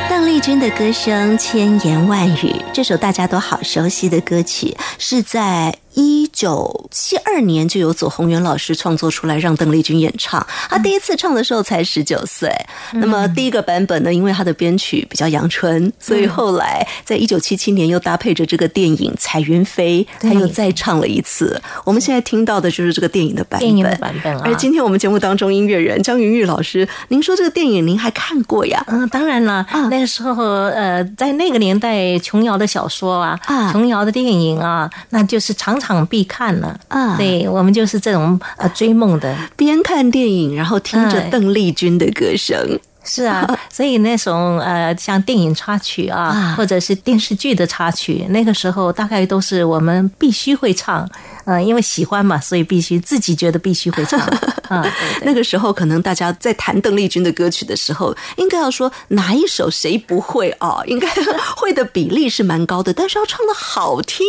[0.08, 10.44] 邓丽君的歌声千言万语，这首大家都好熟悉的歌曲，是在一九七二年就由左宏元老师创作出来，让邓丽君演唱。
[10.68, 12.50] 他第一次唱的时候才十九岁。
[12.92, 21.60] 那么第一个版本呢，因为他的编曲比较阳春，所以后来在一九七七年又搭配着这个电影《彩云飞》，他又再唱了一次。
[21.84, 23.68] 我们现在听到的就是这个电影的版本。
[23.68, 24.38] 电影的版本。
[24.40, 28.82] 而今天我们节目当中，音乐人张云玉老师，您说这个电影您还看过呀？
[28.88, 29.66] 嗯，当然了。
[29.90, 33.38] 那个时候，呃，在那个年代，琼瑶的小说啊，
[33.72, 36.78] 琼瑶的电影啊，那就是场场必看了。
[36.88, 42.78] 啊，对我们就是这种呃追梦的，边看电影，然后听着邓丽君的歌声。
[43.04, 51.04] 是啊，所以那种呃，像电影插曲啊，或者是电视剧的插曲，那个时候大概都是我们必须会唱，
[51.44, 54.20] 呃，因为喜欢嘛，所以必须自己觉得必须会唱
[54.68, 54.84] 啊。
[55.22, 60.82] 那个时候可能大家在谈邓丽君的歌曲的时候，应该要说哪一首谁不会啊？
[60.86, 61.08] 应该
[61.56, 64.26] 会的比例是蛮高的，但是要唱的好听，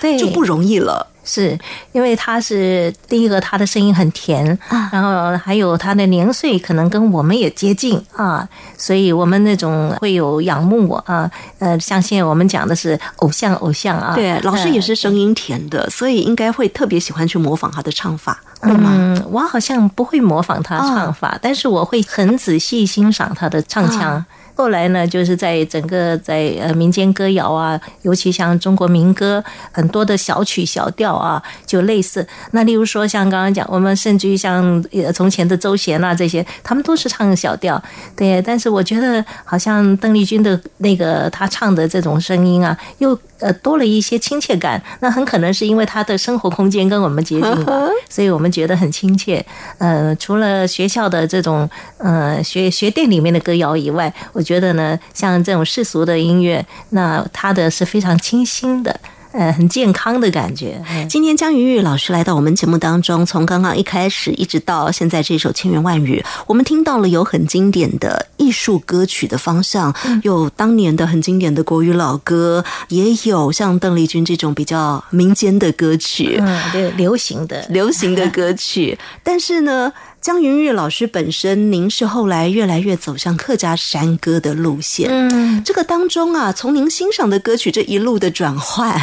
[0.00, 1.06] 对，就不容易了。
[1.28, 1.56] 是
[1.92, 4.58] 因为他是第一个，他的声音很甜，
[4.90, 8.48] 然后还有他的年岁可能跟我们也接近啊，
[8.78, 24.24] 所以我们那种会有仰慕啊，呃，像现在我们讲的是偶像偶像啊，对，老师也是声音甜的，所以应该会特别喜欢去模仿他的唱法，嗯，我好像不会模仿他唱法，但是我会很仔细欣赏他的唱腔。
[24.58, 32.26] 后来呢，就是在整个在呃民间歌谣啊，尤其像中国民歌，很多的小曲小调啊，就类似。
[32.50, 34.84] 那例如说像刚刚讲，我们甚至于像
[35.14, 37.80] 从前的周贤啊这些，他们都是唱小调，
[38.16, 38.42] 对。
[38.42, 43.16] 但是我觉得好像邓丽君的那个她唱的这种声音啊，又。
[43.40, 47.66] 呃，多了一些亲切感，那很可能是因为她的生活空间跟我们接近，
[48.10, 49.46] 所以我们觉得很亲切。
[49.78, 58.98] 呃，除了学校的这种呃学学店里面的歌谣以外，我觉得呢，像这种世俗的音乐，那它的是非常清新的。
[59.30, 60.82] 呃，很健康的感觉。
[61.06, 78.98] 今天江云玉老师来到我们节目当中，从刚刚一开始一直到现在这首《千言万语》，我们听到了有很经典的艺术歌曲的方向，有当年的很经典的国语老歌，也有像邓丽君这种比较民间的歌曲，嗯，对，流行的流行的歌曲。
[79.22, 79.92] 但是呢。
[80.28, 85.08] 江云玉老师本身，您是后来越来越走向客家山歌的路线。
[85.10, 88.94] 嗯，这个当中啊，从您欣赏的歌曲这一路的转换，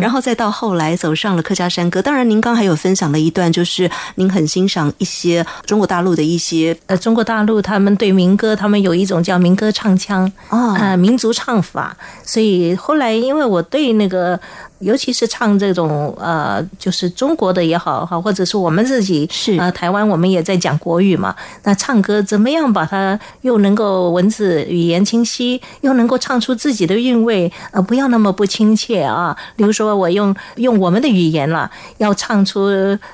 [0.00, 2.02] 然后再到后来走上了客家山歌。
[2.02, 11.96] 当然，您刚还有分享了一段，就是您很欣赏一些中国大陆的一些呃，中国大陆他们对民歌，他们有一种叫民歌唱腔啊，民族唱法。
[12.24, 14.40] 所以后来，因为我对那个。
[14.82, 21.34] 尤其是唱这种呃，就是中国的也好哈，或者是我们自己是啊，台湾我们也在讲国语嘛。
[21.62, 29.36] 那唱歌怎么样把它又能够文字语言清晰，又能够唱出自己的韵味，呃，不要那么不亲切啊。
[29.56, 32.66] 比如说我用用我们的语言了，要唱出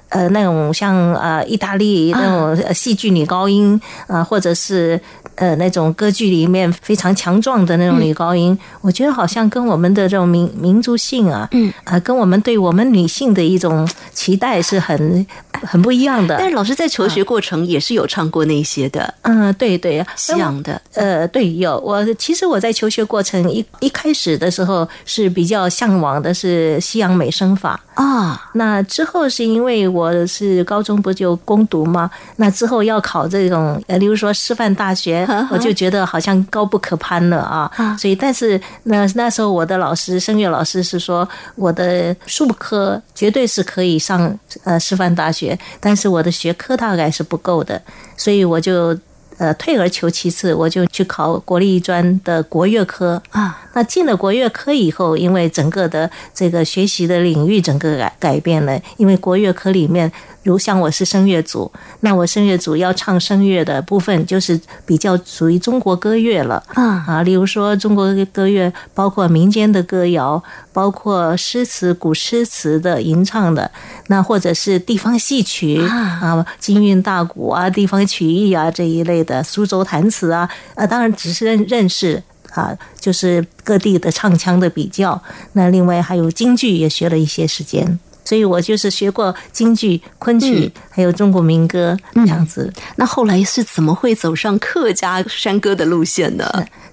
[0.08, 5.00] 呃那种像呃意大利那种戏剧女高音啊，或者是
[5.38, 11.48] 呃那种歌剧里面非常强壮的那种女高音，我觉得好像跟我们的这种民民族性啊。
[11.52, 15.26] 嗯啊，跟我们对我们女性的一种期待是很
[15.62, 16.36] 很不一样的。
[16.38, 21.78] 但是老师在求学过程也是有唱过那些的，嗯，对对，西洋的，呃，对，有。
[21.78, 28.50] 我其实我在求学过程一一开始的时候是比较向往的是西洋美声法啊。
[28.54, 32.10] 那之后是因为我是高中不就攻读吗？
[32.36, 37.70] 那之后要考这种，呃，例如说师范大学，我就觉得好像高不可攀了啊。
[37.98, 41.28] 所以，但是那那时候我的老师声乐老师是说。
[41.54, 47.82] 我的数科绝对是可以上呃师范大学，但是我的学科大概是不够的，
[48.16, 48.96] 所以我就
[49.38, 53.60] 呃退而求其次，我就去考国立专的国乐科啊。
[53.74, 60.10] 那进了国乐科以后，因为整个的这个学习的领域整个改改变了，因为国乐科里面。
[60.48, 61.70] 如像我是声乐组，
[62.00, 70.42] 那我声乐组要唱声乐的部分，就是比较属于中国歌乐了啊啊，例如说中国歌乐，包括民间的歌谣，
[70.72, 73.70] 包括诗词、古诗词的吟唱的，
[74.06, 82.22] 那或者是地方戏曲啊，京韵大鼓啊，地方曲艺啊这一类的，苏州弹词啊，啊，当然只是认认识
[82.54, 85.22] 啊，就是各地的唱腔的比较。
[85.52, 87.98] 那另外还有京剧也学了一些时间。
[88.28, 92.70] 所以我就是学过京剧、昆曲，还有中国民歌这样子。
[92.96, 96.44] 那后来是怎么会走上客家山歌的路线呢？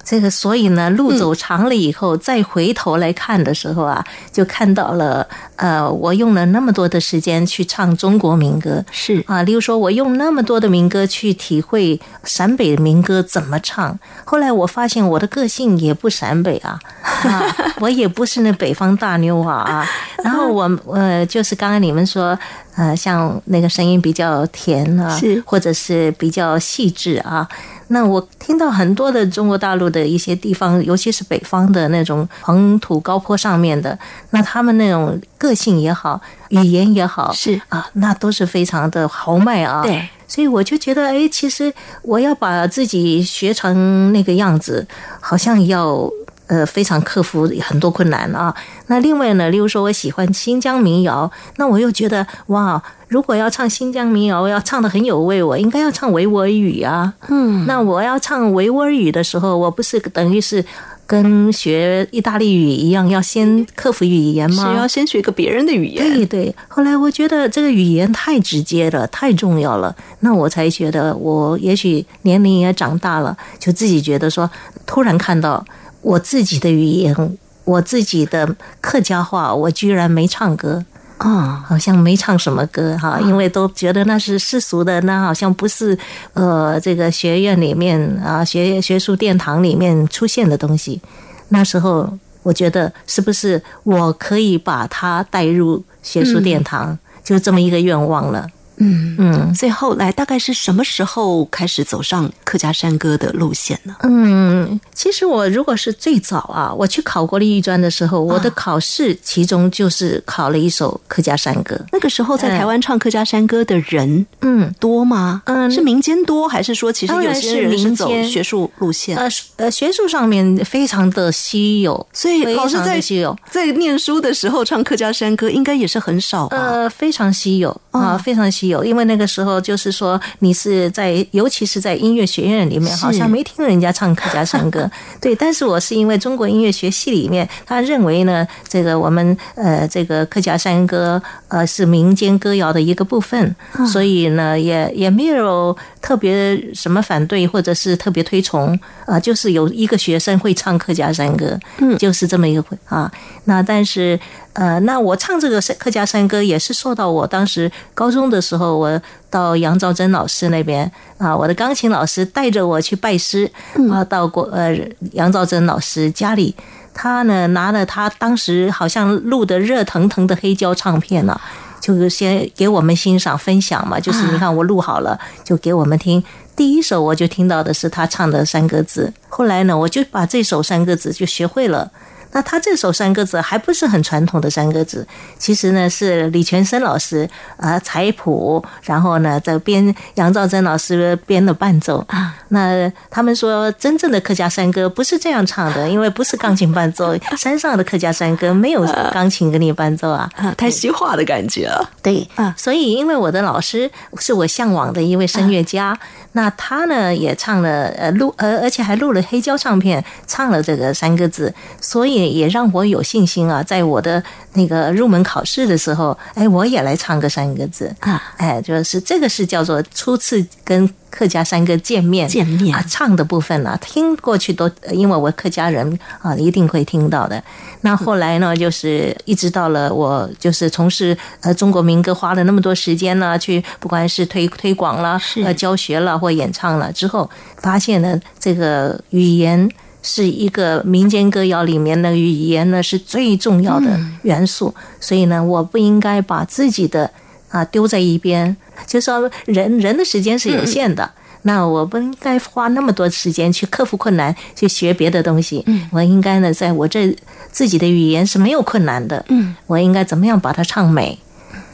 [0.05, 5.27] 这个，所以呢，路走长了以后，再回头来看的时候啊，就看到了，
[5.57, 13.99] 呃，我用了那么多的时间去唱中国民歌，是啊，例如说，我用那么多的民歌去体会陕北的民歌怎么唱。
[14.23, 17.43] 后来我发现我的个性也不陕北啊，啊，
[17.81, 19.89] 我也不是那北方大妞啊啊。
[20.23, 21.25] 然后我呃。
[21.25, 22.37] 就是刚刚你们说，
[22.75, 27.47] 呃，像那个声音比较甜啊，是或者是比较细致啊。
[27.87, 33.97] 那我听到很多的中国大陆的一些地方，尤其是北方的那种黄土高坡上面的，
[34.31, 36.19] 那他们那种个性也好，
[36.49, 39.81] 语言也好，是啊，那都是非常的豪迈啊。
[39.83, 44.87] 对，所以我就觉得，哎，其实我要把自己学成那个样子，
[45.19, 46.09] 好像要。
[46.47, 48.53] 呃，非常克服很多困难啊。
[48.87, 57.13] 那另外呢，例如说我喜欢新疆民谣，那我又觉得哇，如果要唱新疆民谣，要唱的很有味，我应该要唱维吾尔语啊。
[57.29, 60.63] 嗯，那我要唱维吾尔语的时候，我不是等于是
[61.07, 64.71] 跟学意大利语一样，要先克服语言吗？
[64.71, 66.13] 是要先学个别人的语言。
[66.13, 66.55] 对对。
[66.67, 69.95] 后来我觉得这个语言太直接了，太重要了。
[70.19, 74.47] 那我才觉得，我也许年龄也长大了，就自己觉得说，
[74.85, 75.65] 突然看到。
[76.05, 77.15] 我自己的语言，
[77.63, 80.85] 我自己的客家话，我居然没唱歌
[81.17, 85.97] 啊，好像没唱什么歌哈，因为都觉得那是世俗的，那好像不是
[86.33, 91.01] 呃这个学院里面啊学学术殿堂里面出现的东西。
[91.49, 92.07] 那时候
[92.43, 98.47] 我觉得是不是我可以把它带入学术殿堂，就这么一个愿望了。
[98.77, 103.95] 嗯嗯，所以后来大概是什么时候开始走上客家山歌的路线呢？
[104.03, 111.79] 嗯，其实我如果是最早啊，我去考国立艺专的时候，我的考试其中就是考了一首客家山歌。
[111.93, 115.41] 那个时候在台湾唱客家山歌的人，嗯，多吗？
[115.45, 119.15] 嗯，是民间多，还是说其实有些人是走学术路线？
[119.17, 126.57] 呃呃，学术上面非常的稀有，所以老师在稀有在念书的时候唱客家山歌，应该也是很少吧？
[126.57, 128.64] 呃，非常稀有啊，非常稀。
[128.64, 134.89] 有，因为那个时候就是说，你是在，尤其是在音乐学院里面，好像没听人家唱客家山歌。
[135.21, 143.55] 对，但是我是因为中国音乐学系里面，他认为呢，这个我们呃，这个客家山歌呃是民间歌谣的一个部分，
[143.91, 153.11] 所以呢，也也没有特别什么反对或者是特别推崇啊，就是有一个学生会唱客家山歌，嗯，就是这么一个啊。
[153.45, 154.19] 那但是
[154.55, 163.51] 呃，那我唱这个客家山歌也是受到我当时高中的时候，我到杨兆珍老师那边啊，我的钢琴老师带着我去拜师
[163.91, 164.73] 啊，到过呃
[165.11, 166.55] 杨兆珍老师家里，
[166.93, 171.37] 他呢拿了他当时好像录的热腾腾的黑胶唱片呢，
[171.81, 176.23] 就是先给我们欣赏分享嘛，就是你看我录好了，就给我们听。
[176.55, 181.91] 第一首我就听到的是他唱的山歌子，后来呢，我就把这首山歌子就学会了。
[182.35, 185.07] 那他这首山歌子还不是很传统的山歌子，
[185.39, 192.35] 其实呢是李全生老师啊采谱，然后呢在编杨兆珍老师编的伴奏啊。
[192.49, 201.89] 那他们说真正的客家山歌不是这样唱的，因为不是钢琴伴奏， 山上的客家山歌没有钢琴给你伴奏啊，太西化的感觉了。
[202.03, 205.97] 对啊，所以因为我的老师是我向往的一位声乐家，
[206.35, 212.35] 那他呢也唱了呃录呃而且还录了黑胶唱片，唱了这个三个字，所以。
[212.35, 214.21] 也让我有信心啊，在我的
[214.53, 227.41] 那个入门考试的时候，哎，我也来唱个三个字啊，哎，就是这个是叫做初次跟客家山歌见面见面啊，唱的部分呢，听过去都因为我客家人啊，一定会听到的。
[227.81, 239.69] 那后来呢，就是一直到了我就是从事呃中国民歌，花了那么多时间呢，去不管是推推广了、呃教学了或演唱了之后，发现呢，这个语言。
[240.07, 244.71] 是一个民间歌谣里面的语言呢，是最重要的元素。
[244.99, 247.09] 所以呢，我不应该把自己的
[247.55, 248.55] 啊丢在一边。
[248.85, 251.09] 就说人人的时间是有限的，
[251.43, 255.63] 那我不应该花那么多时间去克服困难，去学别的东西。
[255.67, 257.15] 嗯我应该呢，在我这
[257.51, 259.23] 自己的语言是没有困难的。
[259.29, 261.17] 嗯，我应该怎么样把它唱美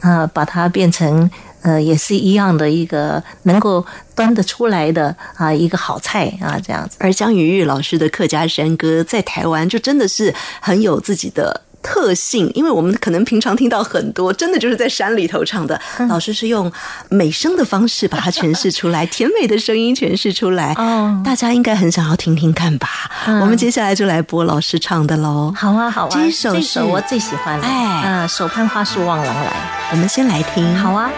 [0.00, 1.30] 啊，把它变成。
[1.64, 6.96] 呃，也是一样的一个能够端得出来的啊，一个好菜啊，这样子。
[6.98, 15.80] 而江雨玉老师的客家山歌在台湾就真的是很有自己的特性，因为我们可能平常听到很多，真的就是在山里头唱的。
[16.08, 16.70] 老师是用
[17.08, 20.72] 美声的方式把它诠释出来，甜美的声音诠释出来。
[20.78, 22.88] 哦，大家应该很想要听听看吧？
[23.26, 25.52] 我们接下来就来播老师唱的喽。
[25.56, 27.66] 好啊，好啊，这首首我最喜欢了。
[27.66, 29.52] 哎，嗯，手攀花树望郎来，
[29.90, 30.76] 我们先来听。
[30.76, 31.10] 好啊。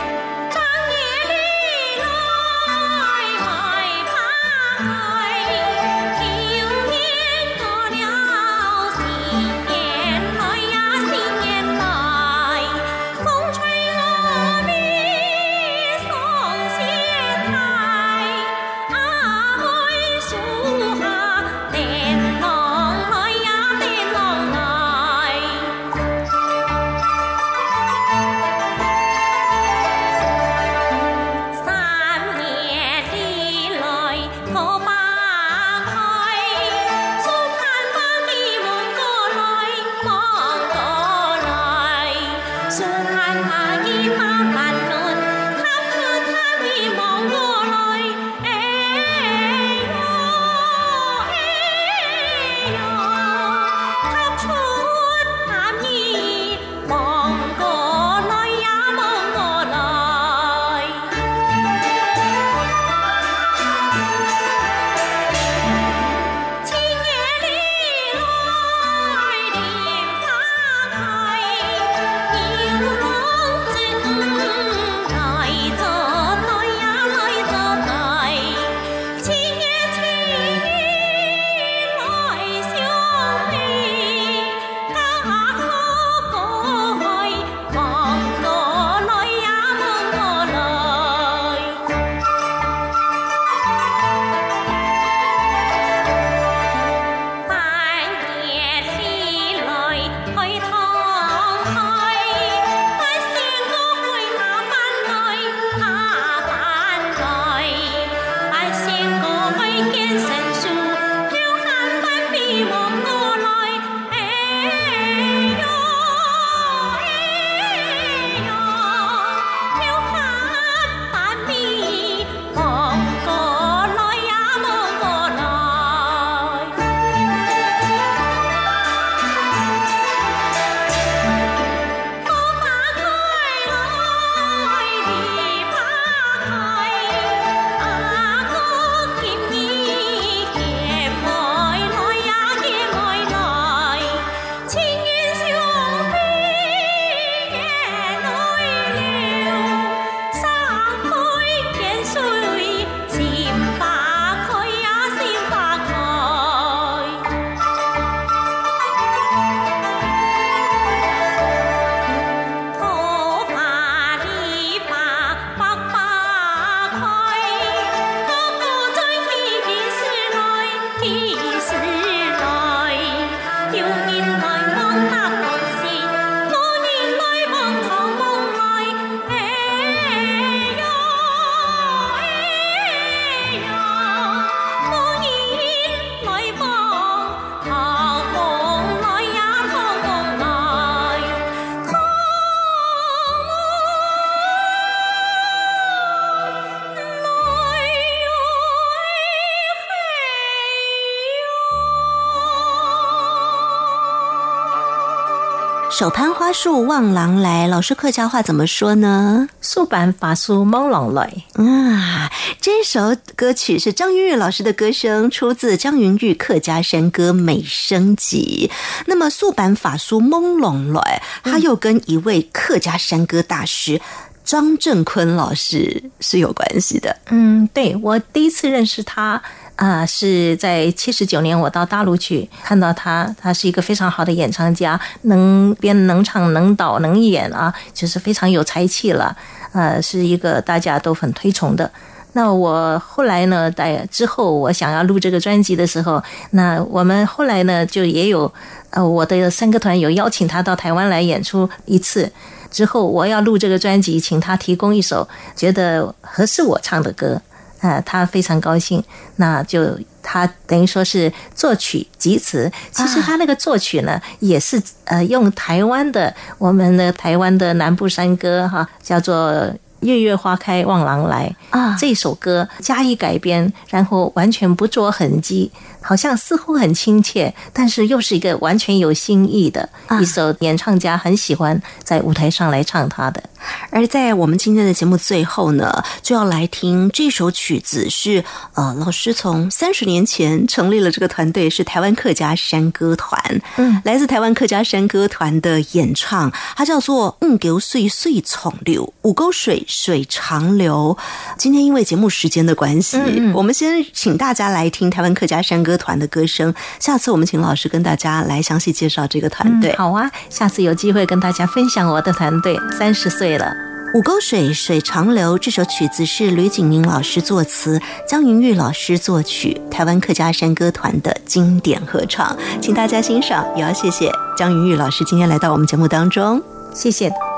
[205.97, 209.49] 手攀花树望郎来，老师客家话怎么说呢？
[209.61, 211.33] 素板法书梦郎来。
[211.53, 212.29] 啊，
[212.61, 218.69] 这首歌曲是张云玉老师的歌声，出自张云玉客家山歌美声集。
[219.07, 224.01] 那么素板法书梦郎来，他又跟一位客家山歌大师
[224.45, 227.17] 张振坤老师是有关系的。
[227.31, 229.41] 嗯，对我第一次认识他。
[229.77, 239.37] 啊，是在七十九年，我到大陆去看到他，他是一个非常好的演唱家，能编、能唱、能导、能演啊，就是非常有才气了。
[239.73, 241.91] 呃，是一个大家都很推崇的。
[242.35, 248.53] 那我后来呢，在之后我想要录这个专辑的时候，那我们后来呢，就也有
[248.91, 252.31] 呃，我的三个团有邀请他到台湾来演出一次。
[252.71, 257.41] 之后我要录这个专辑，请他提供一首觉得合适我唱的歌。
[257.87, 259.03] 啊，他非常高兴，
[259.37, 262.71] 那就他等于说是作曲及词。
[262.91, 269.71] 其实他那个作曲呢，也是呃用台湾的我们的台湾的南部山歌哈，叫做。
[270.01, 271.97] 月月花开望郎来啊！
[271.99, 275.73] 这首歌加以改编，然后完全不着痕迹，
[276.05, 279.89] 好像似乎很亲切，但是又是一个完全有新意的
[280.21, 280.55] 一首。
[280.61, 283.43] 演唱家很喜欢在舞台上来唱他的。
[283.89, 288.45] 而在我们今天的节目最后呢，就要来听这首曲子，是
[288.75, 293.41] 呃，老师从三十年前成立了这个团队，是台湾客家山歌团。
[293.77, 299.83] 嗯，来自台湾客家山歌团的演唱，它叫做《五沟岁岁重流》，五沟水。
[299.89, 301.17] 水长流。
[301.57, 303.17] 今天因为节目时间的关系，
[303.55, 306.75] 我们先请大家来听台湾客家山歌团的歌声。
[306.99, 309.95] 下次我们请老师跟大家来详细介绍这个团队。
[309.97, 312.79] 好啊，下次有机会跟大家分享我的团队。
[312.97, 313.73] 三十岁了，
[314.15, 323.67] 五沟水水长流这首曲子是吕景明老师作词，江云玉老师作曲，台湾客家山歌团的经典合唱，请大家欣赏。
[323.77, 326.63] 也要谢谢江云玉老师今天来到我们节目当中，
[326.95, 327.54] 谢谢。